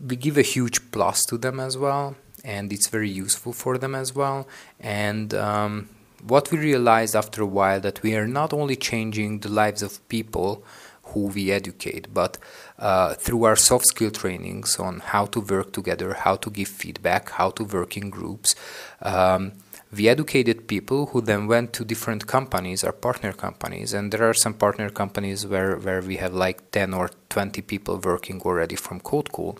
we 0.08 0.16
give 0.16 0.38
a 0.38 0.42
huge 0.42 0.92
plus 0.92 1.24
to 1.26 1.38
them 1.38 1.60
as 1.60 1.78
well 1.78 2.16
and 2.46 2.72
it's 2.72 2.88
very 2.88 3.10
useful 3.10 3.52
for 3.52 3.78
them 3.78 3.94
as 3.96 4.16
well 4.16 4.48
and 4.80 5.34
um, 5.34 5.90
what 6.28 6.52
we 6.52 6.58
realized 6.58 7.16
after 7.16 7.42
a 7.42 7.46
while 7.46 7.80
that 7.80 8.02
we 8.02 8.16
are 8.16 8.28
not 8.28 8.54
only 8.54 8.76
changing 8.76 9.40
the 9.40 9.50
lives 9.50 9.82
of 9.84 10.08
people 10.10 10.64
who 11.10 11.28
we 11.28 11.52
educate, 11.52 12.14
but 12.14 12.38
uh, 12.80 13.14
through 13.14 13.44
our 13.44 13.56
soft 13.56 13.86
skill 13.86 14.12
trainings 14.12 14.80
on 14.80 15.00
how 15.00 15.26
to 15.28 15.40
work 15.40 15.72
together, 15.72 16.14
how 16.14 16.36
to 16.36 16.50
give 16.50 16.68
feedback, 16.68 17.30
how 17.32 17.52
to 17.52 17.64
work 17.64 17.96
in 17.96 18.10
groups. 18.10 18.56
Um, 19.02 19.54
we 19.96 20.10
educated 20.10 20.68
people 20.68 21.08
who 21.08 21.22
then 21.22 21.48
went 21.48 21.74
to 21.74 21.86
different 21.86 22.28
companies, 22.28 22.84
our 22.84 22.92
partner 22.92 23.32
companies, 23.32 23.94
and 23.94 24.12
there 24.12 24.28
are 24.28 24.34
some 24.34 24.56
partner 24.56 24.90
companies 24.90 25.46
where, 25.46 25.78
where 25.78 26.02
we 26.02 26.18
have 26.18 26.34
like 26.34 26.72
10 26.72 26.94
or 26.94 27.12
20 27.30 27.62
people 27.62 27.98
working 27.98 28.42
already 28.42 28.76
from 28.76 29.00
Codecool. 29.00 29.58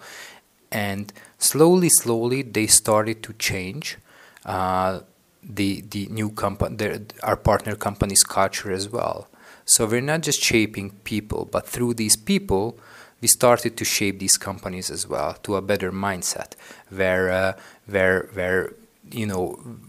And 0.72 1.14
slowly, 1.46 1.90
slowly, 1.90 2.42
they 2.42 2.68
started 2.68 3.22
to 3.24 3.34
change 3.34 3.98
uh, 4.46 5.00
the 5.44 5.82
the 5.82 6.08
new 6.08 6.30
company, 6.32 7.06
our 7.24 7.38
partner 7.38 7.76
company's 7.76 8.24
culture 8.24 8.72
as 8.72 8.90
well. 8.90 9.28
So 9.66 9.86
we're 9.86 10.02
not 10.14 10.22
just 10.22 10.42
shaping 10.42 10.92
people, 11.04 11.48
but 11.52 11.68
through 11.68 11.96
these 11.96 12.16
people, 12.16 12.78
we 13.22 13.28
started 13.28 13.78
to 13.78 13.86
shape 13.86 14.20
these 14.20 14.38
companies 14.38 14.92
as 14.92 15.08
well 15.08 15.34
to 15.44 15.56
a 15.56 15.62
better 15.62 15.92
mindset, 15.92 16.54
where 16.90 17.30
uh, 17.30 17.54
where 17.86 18.30
where 18.34 18.74
you 19.12 19.26
know 19.26 19.46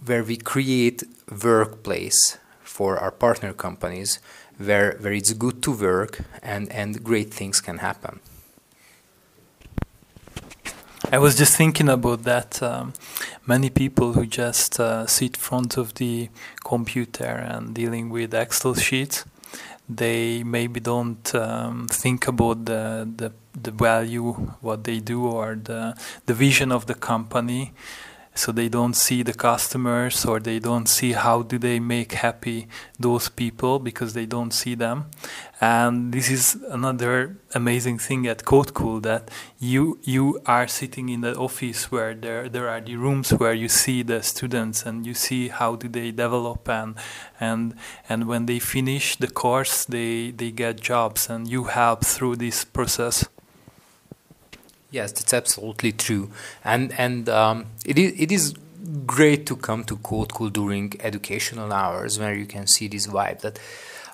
where 0.06 0.24
we 0.24 0.36
create 0.36 1.02
workplace 1.42 2.38
for 2.62 2.98
our 2.98 3.10
partner 3.10 3.52
companies, 3.52 4.20
where 4.58 4.96
where 5.00 5.12
it's 5.12 5.32
good 5.32 5.62
to 5.62 5.72
work 5.72 6.20
and 6.42 6.70
and 6.72 7.02
great 7.02 7.32
things 7.32 7.60
can 7.60 7.78
happen. 7.78 8.20
I 11.12 11.18
was 11.18 11.36
just 11.36 11.56
thinking 11.56 11.88
about 11.88 12.24
that. 12.24 12.60
Um, 12.62 12.92
many 13.46 13.70
people 13.70 14.14
who 14.14 14.26
just 14.26 14.80
uh, 14.80 15.06
sit 15.06 15.36
in 15.36 15.40
front 15.40 15.76
of 15.76 15.94
the 15.94 16.28
computer 16.64 17.24
and 17.24 17.74
dealing 17.74 18.10
with 18.10 18.34
Excel 18.34 18.74
sheets 18.74 19.24
they 19.88 20.42
maybe 20.42 20.80
don't 20.80 21.34
um, 21.34 21.86
think 21.88 22.26
about 22.26 22.64
the, 22.64 23.08
the 23.16 23.32
the 23.54 23.70
value 23.70 24.32
what 24.60 24.84
they 24.84 24.98
do 24.98 25.26
or 25.26 25.54
the 25.54 25.96
the 26.26 26.34
vision 26.34 26.72
of 26.72 26.86
the 26.86 26.94
company 26.94 27.72
so 28.36 28.52
they 28.52 28.68
don't 28.68 28.94
see 28.94 29.22
the 29.22 29.32
customers 29.32 30.24
or 30.24 30.38
they 30.38 30.58
don't 30.58 30.88
see 30.88 31.12
how 31.12 31.42
do 31.42 31.58
they 31.58 31.80
make 31.80 32.12
happy 32.12 32.68
those 33.00 33.28
people 33.28 33.78
because 33.78 34.12
they 34.12 34.26
don't 34.26 34.52
see 34.52 34.74
them 34.74 35.06
and 35.60 36.12
this 36.12 36.30
is 36.30 36.62
another 36.68 37.36
amazing 37.54 37.98
thing 37.98 38.26
at 38.26 38.44
CodeCool 38.44 39.02
that 39.02 39.30
you 39.58 39.98
you 40.02 40.38
are 40.44 40.68
sitting 40.68 41.08
in 41.08 41.22
the 41.22 41.34
office 41.36 41.90
where 41.90 42.14
there 42.14 42.48
there 42.48 42.68
are 42.68 42.80
the 42.80 42.96
rooms 42.96 43.30
where 43.30 43.54
you 43.54 43.68
see 43.68 44.02
the 44.02 44.22
students 44.22 44.84
and 44.84 45.06
you 45.06 45.14
see 45.14 45.48
how 45.48 45.74
do 45.74 45.88
they 45.88 46.10
develop 46.10 46.68
and 46.68 46.94
and 47.40 47.74
and 48.08 48.28
when 48.28 48.44
they 48.46 48.58
finish 48.58 49.16
the 49.16 49.28
course 49.28 49.86
they 49.86 50.30
they 50.30 50.50
get 50.50 50.78
jobs 50.80 51.30
and 51.30 51.48
you 51.48 51.64
help 51.64 52.04
through 52.04 52.36
this 52.36 52.64
process. 52.64 53.24
Yes, 54.96 55.12
that's 55.12 55.34
absolutely 55.34 55.92
true, 55.92 56.30
and 56.64 56.90
and 56.98 57.28
um, 57.28 57.66
it 57.84 57.98
is 57.98 58.18
it 58.18 58.32
is 58.32 58.54
great 59.04 59.44
to 59.44 59.54
come 59.54 59.84
to 59.84 59.96
CodeCool 59.98 60.54
during 60.54 60.94
educational 61.00 61.70
hours 61.70 62.18
where 62.18 62.34
you 62.34 62.46
can 62.46 62.66
see 62.66 62.88
this 62.88 63.06
vibe 63.06 63.40
that 63.40 63.58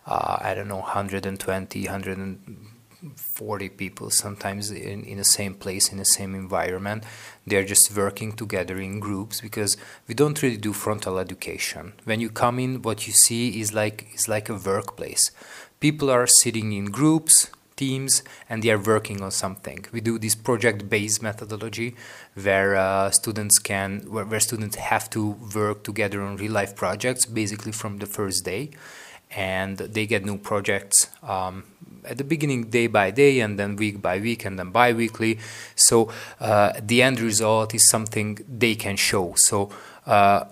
uh, 0.08 0.38
I 0.40 0.54
don't 0.54 0.66
know 0.66 0.80
120, 0.80 1.84
140 1.84 3.68
people 3.68 4.10
sometimes 4.10 4.72
in 4.72 5.04
in 5.04 5.18
the 5.18 5.24
same 5.38 5.54
place 5.54 5.92
in 5.92 5.98
the 5.98 6.04
same 6.18 6.34
environment. 6.34 7.04
They're 7.46 7.70
just 7.74 7.96
working 7.96 8.32
together 8.32 8.76
in 8.78 8.98
groups 8.98 9.40
because 9.40 9.76
we 10.08 10.14
don't 10.16 10.42
really 10.42 10.62
do 10.68 10.72
frontal 10.72 11.16
education. 11.20 11.92
When 12.02 12.18
you 12.18 12.28
come 12.28 12.58
in, 12.58 12.82
what 12.82 13.06
you 13.06 13.12
see 13.12 13.60
is 13.60 13.72
like 13.72 14.08
is 14.16 14.26
like 14.26 14.48
a 14.48 14.56
workplace. 14.56 15.30
People 15.78 16.10
are 16.10 16.26
sitting 16.26 16.72
in 16.72 16.86
groups 16.86 17.52
teams 17.76 18.22
and 18.48 18.62
they 18.62 18.70
are 18.70 18.78
working 18.78 19.22
on 19.22 19.30
something. 19.30 19.84
We 19.92 20.00
do 20.00 20.18
this 20.18 20.34
project-based 20.34 21.22
methodology 21.22 21.96
where 22.34 22.76
uh, 22.76 23.10
students 23.10 23.58
can 23.58 24.00
where, 24.08 24.24
where, 24.24 24.40
students 24.40 24.76
have 24.76 25.08
to 25.10 25.36
work 25.54 25.84
together 25.84 26.22
on 26.22 26.36
real-life 26.36 26.76
projects 26.76 27.26
basically 27.26 27.72
from 27.72 27.98
the 27.98 28.06
first 28.06 28.44
day, 28.44 28.70
and 29.30 29.78
they 29.78 30.06
get 30.06 30.24
new 30.24 30.38
projects 30.38 31.08
um, 31.22 31.64
at 32.04 32.18
the 32.18 32.24
beginning 32.24 32.64
day 32.64 32.86
by 32.86 33.10
day 33.10 33.40
and 33.40 33.58
then 33.58 33.76
week 33.76 34.02
by 34.02 34.18
week 34.18 34.44
and 34.44 34.58
then 34.58 34.70
bi-weekly. 34.70 35.38
So 35.74 36.10
uh, 36.40 36.72
the 36.80 37.02
end 37.02 37.20
result 37.20 37.74
is 37.74 37.88
something 37.88 38.38
they 38.48 38.74
can 38.74 38.96
show. 38.96 39.34
So 39.36 39.70
uh, 40.06 40.44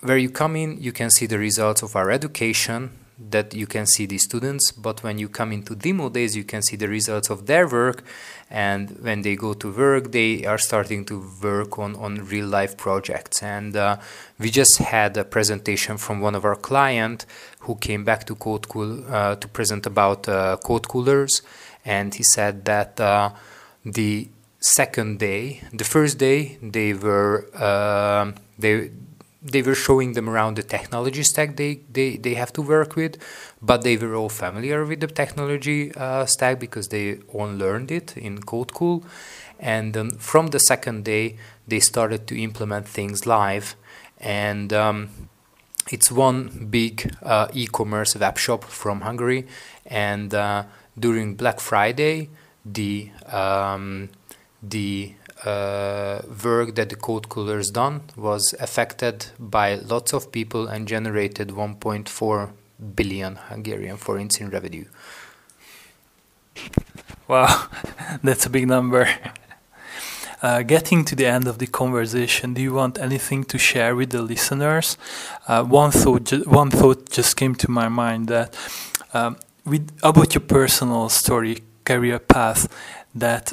where 0.00 0.18
you 0.18 0.30
come 0.30 0.56
in, 0.56 0.80
you 0.80 0.92
can 0.92 1.10
see 1.10 1.26
the 1.26 1.38
results 1.38 1.82
of 1.82 1.96
our 1.96 2.10
education 2.10 2.90
that 3.30 3.54
you 3.54 3.66
can 3.66 3.86
see 3.86 4.06
the 4.06 4.18
students, 4.18 4.72
but 4.72 5.02
when 5.02 5.18
you 5.18 5.28
come 5.28 5.52
into 5.52 5.74
demo 5.74 6.08
days, 6.08 6.36
you 6.36 6.44
can 6.44 6.62
see 6.62 6.76
the 6.76 6.88
results 6.88 7.30
of 7.30 7.46
their 7.46 7.68
work. 7.68 8.04
And 8.50 8.90
when 9.00 9.22
they 9.22 9.36
go 9.36 9.54
to 9.54 9.72
work, 9.72 10.12
they 10.12 10.44
are 10.44 10.58
starting 10.58 11.04
to 11.06 11.26
work 11.42 11.78
on, 11.78 11.96
on 11.96 12.24
real 12.26 12.46
life 12.46 12.76
projects. 12.76 13.42
And 13.42 13.76
uh, 13.76 13.96
we 14.38 14.50
just 14.50 14.78
had 14.78 15.16
a 15.16 15.24
presentation 15.24 15.96
from 15.96 16.20
one 16.20 16.34
of 16.34 16.44
our 16.44 16.56
client 16.56 17.24
who 17.60 17.76
came 17.76 18.04
back 18.04 18.24
to 18.26 18.34
Code 18.34 18.68
Cool 18.68 19.04
uh, 19.10 19.36
to 19.36 19.48
present 19.48 19.86
about 19.86 20.28
uh, 20.28 20.58
code 20.58 20.88
coolers. 20.88 21.42
And 21.84 22.14
he 22.14 22.22
said 22.22 22.64
that 22.66 23.00
uh, 23.00 23.30
the 23.84 24.28
second 24.60 25.18
day, 25.18 25.62
the 25.72 25.84
first 25.84 26.18
day, 26.18 26.58
they 26.62 26.94
were 26.94 27.46
uh, 27.54 28.32
they 28.58 28.90
they 29.42 29.62
were 29.62 29.74
showing 29.74 30.12
them 30.12 30.28
around 30.28 30.56
the 30.56 30.62
technology 30.62 31.22
stack 31.22 31.56
they, 31.56 31.80
they, 31.90 32.16
they 32.16 32.34
have 32.34 32.52
to 32.52 32.62
work 32.62 32.94
with, 32.94 33.16
but 33.60 33.82
they 33.82 33.96
were 33.96 34.14
all 34.14 34.28
familiar 34.28 34.84
with 34.84 35.00
the 35.00 35.08
technology 35.08 35.92
uh, 35.94 36.24
stack 36.26 36.60
because 36.60 36.88
they 36.88 37.18
all 37.28 37.48
learned 37.48 37.90
it 37.90 38.16
in 38.16 38.38
CodeCool. 38.38 39.04
And 39.58 39.96
um, 39.96 40.10
from 40.10 40.48
the 40.48 40.58
second 40.58 41.04
day, 41.04 41.36
they 41.66 41.80
started 41.80 42.26
to 42.28 42.40
implement 42.40 42.88
things 42.88 43.26
live. 43.26 43.74
And 44.18 44.72
um, 44.72 45.08
it's 45.90 46.10
one 46.10 46.68
big 46.70 47.14
uh, 47.22 47.48
e-commerce 47.52 48.16
web 48.16 48.38
shop 48.38 48.64
from 48.64 49.00
Hungary. 49.00 49.46
And 49.86 50.32
uh, 50.34 50.64
during 50.98 51.34
Black 51.34 51.60
Friday, 51.60 52.28
the 52.64 53.10
um, 53.26 54.10
the 54.62 55.14
uh, 55.44 56.22
work 56.44 56.74
that 56.74 56.88
the 56.88 56.96
code 56.96 57.28
coolers 57.28 57.70
done 57.70 58.02
was 58.16 58.54
affected 58.60 59.26
by 59.38 59.74
lots 59.74 60.12
of 60.12 60.30
people 60.32 60.68
and 60.68 60.86
generated 60.86 61.48
1.4 61.48 62.50
billion 62.94 63.36
Hungarian 63.36 63.96
forints 63.96 64.40
in 64.40 64.50
revenue. 64.50 64.84
Wow, 67.28 67.68
that's 68.22 68.46
a 68.46 68.50
big 68.50 68.68
number. 68.68 69.08
Uh, 70.42 70.62
getting 70.62 71.04
to 71.04 71.14
the 71.14 71.26
end 71.26 71.46
of 71.46 71.58
the 71.58 71.66
conversation, 71.68 72.52
do 72.54 72.60
you 72.60 72.74
want 72.74 72.98
anything 72.98 73.44
to 73.44 73.58
share 73.58 73.94
with 73.94 74.10
the 74.10 74.20
listeners? 74.20 74.98
Uh, 75.46 75.62
one 75.62 75.92
thought, 75.92 76.24
ju- 76.24 76.44
one 76.46 76.68
thought 76.68 77.10
just 77.10 77.36
came 77.36 77.54
to 77.54 77.70
my 77.70 77.88
mind 77.88 78.26
that 78.28 78.56
um, 79.14 79.36
with 79.64 79.92
about 80.02 80.34
your 80.34 80.40
personal 80.40 81.08
story, 81.08 81.58
career 81.84 82.18
path, 82.18 82.68
that 83.14 83.52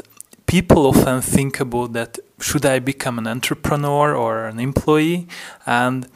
people 0.50 0.88
often 0.88 1.22
think 1.22 1.60
about 1.60 1.94
that 1.94 2.18
should 2.40 2.66
I 2.66 2.80
become 2.80 3.20
an 3.20 3.28
entrepreneur 3.28 4.16
or 4.16 4.48
an 4.48 4.60
employee? 4.60 5.28
And 5.68 6.08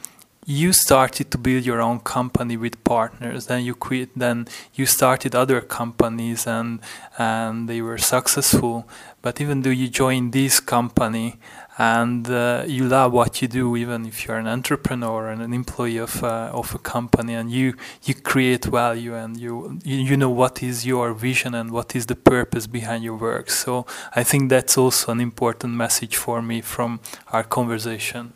you 0.44 0.72
started 0.72 1.30
to 1.30 1.38
build 1.38 1.64
your 1.64 1.80
own 1.80 2.00
company 2.00 2.56
with 2.56 2.82
partners 2.84 3.46
then 3.46 3.64
you 3.64 3.74
quit 3.74 4.10
then 4.14 4.46
you 4.74 4.84
started 4.84 5.34
other 5.34 5.60
companies 5.62 6.46
and 6.46 6.80
and 7.16 7.66
they 7.66 7.80
were 7.80 7.96
successful 7.96 8.86
but 9.22 9.40
even 9.40 9.62
though 9.62 9.70
you 9.70 9.88
joined 9.88 10.34
this 10.34 10.60
company 10.60 11.38
and 11.76 12.30
uh, 12.30 12.64
you 12.66 12.86
love 12.86 13.12
what 13.12 13.42
you 13.42 13.48
do, 13.48 13.74
even 13.76 14.06
if 14.06 14.26
you're 14.26 14.36
an 14.36 14.46
entrepreneur 14.46 15.28
and 15.28 15.42
an 15.42 15.52
employee 15.52 15.98
of 15.98 16.22
uh, 16.22 16.50
of 16.52 16.74
a 16.74 16.78
company, 16.78 17.34
and 17.34 17.50
you 17.50 17.74
you 18.04 18.14
create 18.14 18.64
value 18.66 19.14
and 19.14 19.36
you, 19.36 19.80
you 19.84 20.16
know 20.16 20.30
what 20.30 20.62
is 20.62 20.86
your 20.86 21.12
vision 21.12 21.54
and 21.54 21.72
what 21.72 21.96
is 21.96 22.06
the 22.06 22.14
purpose 22.14 22.68
behind 22.68 23.02
your 23.02 23.16
work. 23.16 23.50
So 23.50 23.86
I 24.14 24.22
think 24.22 24.50
that's 24.50 24.78
also 24.78 25.10
an 25.10 25.20
important 25.20 25.74
message 25.74 26.16
for 26.16 26.40
me 26.40 26.60
from 26.60 27.00
our 27.32 27.42
conversation. 27.42 28.32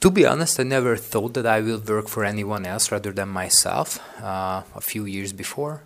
To 0.00 0.10
be 0.10 0.24
honest, 0.24 0.60
I 0.60 0.62
never 0.62 0.96
thought 0.96 1.34
that 1.34 1.44
I 1.44 1.60
will 1.60 1.80
work 1.80 2.08
for 2.08 2.24
anyone 2.24 2.64
else 2.64 2.92
rather 2.92 3.12
than 3.12 3.28
myself. 3.28 3.98
Uh, 4.22 4.62
a 4.74 4.80
few 4.80 5.04
years 5.04 5.32
before, 5.32 5.82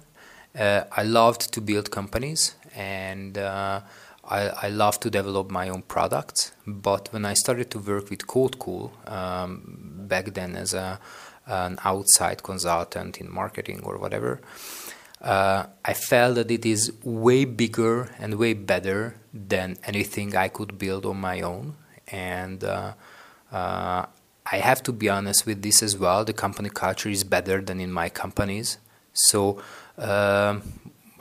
uh, 0.57 0.83
I 0.93 1.03
loved 1.03 1.53
to 1.55 1.61
build 1.63 1.91
companies 1.91 2.55
and 2.77 3.39
uh, 3.39 3.81
I, 4.25 4.49
I 4.49 4.69
love 4.69 5.01
to 5.01 5.11
develop 5.11 5.51
my 5.51 5.69
own 5.69 5.83
products, 5.83 6.53
but 6.67 7.13
when 7.13 7.25
I 7.25 7.35
started 7.35 7.71
to 7.73 7.79
work 7.79 8.09
with 8.11 8.27
CodeCool 8.27 9.11
um, 9.11 10.07
back 10.07 10.35
then 10.35 10.57
as 10.57 10.75
a 10.75 11.01
an 11.47 11.77
outside 11.85 12.41
consultant 12.45 13.19
in 13.19 13.29
marketing 13.29 13.81
or 13.83 13.99
whatever, 13.99 14.41
uh, 15.21 15.67
I 15.85 15.95
felt 15.95 16.37
that 16.37 16.51
it 16.51 16.65
is 16.67 16.93
way 17.03 17.45
bigger 17.45 18.11
and 18.19 18.35
way 18.37 18.55
better 18.55 19.17
than 19.33 19.77
anything 19.85 20.37
I 20.37 20.49
could 20.49 20.79
build 20.79 21.07
on 21.07 21.19
my 21.21 21.41
own. 21.41 21.75
And 22.09 22.63
uh, 22.65 22.93
uh, 23.51 24.07
I 24.47 24.57
have 24.57 24.83
to 24.85 24.93
be 24.93 25.09
honest 25.09 25.47
with 25.47 25.63
this 25.63 25.83
as 25.83 25.97
well. 25.97 26.25
The 26.25 26.33
company 26.33 26.69
culture 26.69 27.09
is 27.09 27.25
better 27.25 27.61
than 27.61 27.81
in 27.81 27.93
my 27.93 28.09
companies. 28.09 28.79
So 29.13 29.63
um, 29.99 30.63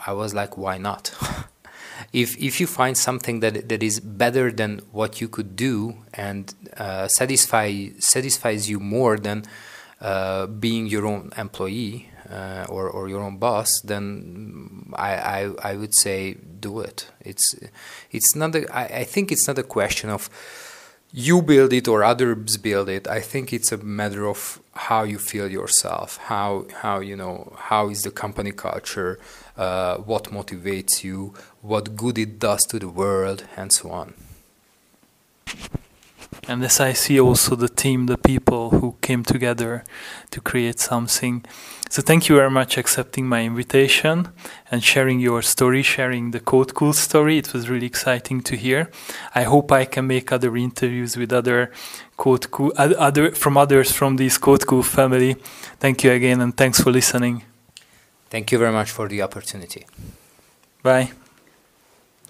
I 0.05 0.13
was 0.13 0.33
like, 0.33 0.57
why 0.57 0.77
not? 0.77 1.13
if 2.13 2.37
if 2.37 2.59
you 2.59 2.67
find 2.67 2.97
something 2.97 3.39
that 3.41 3.69
that 3.69 3.83
is 3.83 3.99
better 3.99 4.51
than 4.51 4.81
what 4.91 5.21
you 5.21 5.27
could 5.27 5.55
do 5.55 5.95
and 6.13 6.53
uh, 6.77 7.07
satisfy 7.07 7.89
satisfies 7.99 8.69
you 8.69 8.79
more 8.79 9.17
than 9.17 9.43
uh, 10.01 10.47
being 10.47 10.87
your 10.87 11.05
own 11.05 11.31
employee 11.37 12.09
uh, 12.29 12.65
or 12.69 12.89
or 12.89 13.09
your 13.09 13.21
own 13.21 13.37
boss, 13.37 13.69
then 13.83 14.91
I, 14.93 15.15
I 15.15 15.71
I 15.71 15.75
would 15.75 15.93
say 15.95 16.35
do 16.59 16.79
it. 16.79 17.07
It's 17.21 17.55
it's 18.11 18.35
not 18.35 18.55
a, 18.55 18.65
I, 18.75 19.01
I 19.01 19.03
think 19.03 19.31
it's 19.31 19.47
not 19.47 19.57
a 19.57 19.63
question 19.63 20.09
of 20.09 20.29
you 21.13 21.41
build 21.41 21.73
it 21.73 21.87
or 21.87 22.03
others 22.03 22.57
build 22.57 22.89
it. 22.89 23.07
I 23.07 23.19
think 23.19 23.51
it's 23.51 23.71
a 23.71 23.77
matter 23.77 24.27
of 24.27 24.61
how 24.73 25.03
you 25.03 25.17
feel 25.17 25.49
yourself, 25.49 26.17
how 26.17 26.65
how 26.81 26.99
you 26.99 27.15
know 27.15 27.53
how 27.57 27.89
is 27.89 28.01
the 28.01 28.11
company 28.11 28.51
culture, 28.51 29.19
uh, 29.57 29.97
what 29.97 30.25
motivates 30.25 31.03
you, 31.03 31.33
what 31.61 31.95
good 31.95 32.17
it 32.17 32.39
does 32.39 32.65
to 32.67 32.79
the 32.79 32.89
world, 32.89 33.43
and 33.57 33.71
so 33.73 33.91
on. 33.91 34.13
And 36.47 36.63
as 36.63 36.79
I 36.79 36.93
see 36.93 37.19
also 37.19 37.55
the 37.55 37.69
team, 37.69 38.07
the 38.07 38.17
people 38.17 38.71
who 38.71 38.95
came 39.01 39.23
together 39.23 39.83
to 40.31 40.41
create 40.41 40.79
something. 40.79 41.45
So 41.89 42.01
thank 42.01 42.29
you 42.29 42.35
very 42.37 42.49
much 42.49 42.77
accepting 42.77 43.27
my 43.27 43.43
invitation 43.43 44.29
and 44.71 44.83
sharing 44.83 45.19
your 45.19 45.41
story, 45.41 45.83
sharing 45.83 46.31
the 46.31 46.39
Code 46.39 46.73
Cool 46.73 46.93
story. 46.93 47.37
It 47.37 47.53
was 47.53 47.69
really 47.69 47.85
exciting 47.85 48.41
to 48.43 48.55
hear. 48.55 48.89
I 49.35 49.43
hope 49.43 49.71
I 49.71 49.85
can 49.85 50.07
make 50.07 50.31
other 50.31 50.55
interviews 50.55 51.17
with 51.17 51.33
other 51.33 51.71
Code 52.17 52.49
Cool, 52.49 52.71
other 52.77 53.31
from 53.31 53.57
others 53.57 53.91
from 53.91 54.15
this 54.15 54.37
Code 54.37 54.65
Cool 54.65 54.83
family. 54.83 55.35
Thank 55.79 56.03
you 56.03 56.11
again 56.11 56.41
and 56.41 56.55
thanks 56.55 56.79
for 56.81 56.91
listening. 56.91 57.43
Thank 58.29 58.51
you 58.51 58.57
very 58.57 58.71
much 58.71 58.89
for 58.89 59.09
the 59.09 59.21
opportunity. 59.21 59.85
Bye. 60.81 61.11